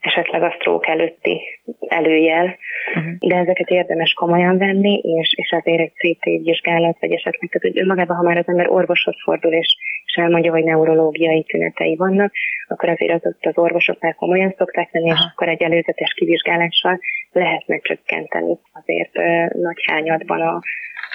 esetleg 0.00 0.42
a 0.42 0.54
sztrók 0.58 0.88
előtti 0.88 1.60
előjel, 1.88 2.56
uh-huh. 2.94 3.12
de 3.18 3.36
ezeket 3.36 3.70
érdemes 3.70 4.12
komolyan 4.12 4.58
venni, 4.58 4.94
és, 4.98 5.32
és 5.36 5.54
azért 5.60 5.80
egy 5.80 5.92
CT 5.92 6.24
vizsgálat, 6.24 6.96
vagy 7.00 7.12
esetleg, 7.12 7.50
tehát 7.50 7.74
hogy 7.74 7.78
önmagában, 7.80 8.16
ha 8.16 8.22
már 8.22 8.36
az 8.36 8.48
ember 8.48 8.70
orvoshoz 8.70 9.16
fordul, 9.22 9.52
és 9.52 9.76
elmondja, 10.18 10.52
hogy 10.52 10.64
neurológiai 10.64 11.42
tünetei 11.42 11.96
vannak, 11.96 12.32
akkor 12.68 12.88
azért 12.88 13.24
az, 13.24 13.36
az 13.40 13.58
orvosok 13.58 14.00
már 14.00 14.14
komolyan 14.14 14.54
szokták 14.56 14.90
venni, 14.90 15.08
és 15.08 15.20
akkor 15.32 15.48
egy 15.48 15.62
előzetes 15.62 16.12
kivizsgálással 16.14 17.00
lehetne 17.32 17.78
csökkenteni 17.78 18.58
azért 18.72 19.12
nagy 19.52 19.84
hányadban 19.86 20.40
a, 20.40 20.60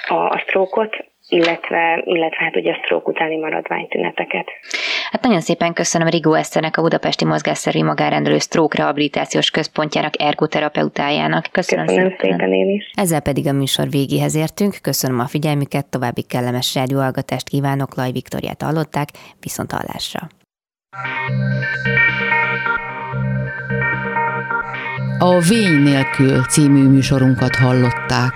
a, 0.08 0.14
a 0.14 0.42
sztrókot, 0.46 0.96
illetve, 1.28 2.02
illetve 2.04 2.44
hát 2.44 2.56
ugye 2.56 2.72
a 2.72 2.80
sztrók 2.82 3.08
utáni 3.08 3.36
maradványtüneteket. 3.36 4.50
Hát 5.10 5.22
nagyon 5.22 5.40
szépen 5.40 5.72
köszönöm 5.72 6.08
Rigó 6.08 6.34
Eszternek, 6.34 6.76
a 6.76 6.82
Budapesti 6.82 7.24
Mozgásszervi 7.24 7.82
Magárendelő 7.82 8.38
Stroke 8.38 8.78
Rehabilitációs 8.78 9.50
Központjának, 9.50 10.20
ergoterapeutájának. 10.20 11.48
Köszönöm, 11.52 11.86
köszönöm 11.86 12.10
szépen. 12.10 12.30
szépen 12.30 12.52
én 12.52 12.68
is. 12.68 12.90
Ezzel 12.94 13.20
pedig 13.20 13.46
a 13.46 13.52
műsor 13.52 13.90
végéhez 13.90 14.34
értünk. 14.34 14.78
Köszönöm 14.82 15.20
a 15.20 15.26
figyelmüket, 15.26 15.86
további 15.86 16.22
kellemes 16.22 16.74
rádióhallgatást 16.74 17.48
kívánok, 17.48 17.94
Laj 17.94 18.12
Viktoriát 18.12 18.62
hallották, 18.62 19.08
viszont 19.40 19.72
hallásra. 19.72 20.28
A 25.18 25.38
Vény 25.38 25.82
nélkül 25.82 26.42
című 26.42 26.88
műsorunkat 26.88 27.56
hallották. 27.56 28.32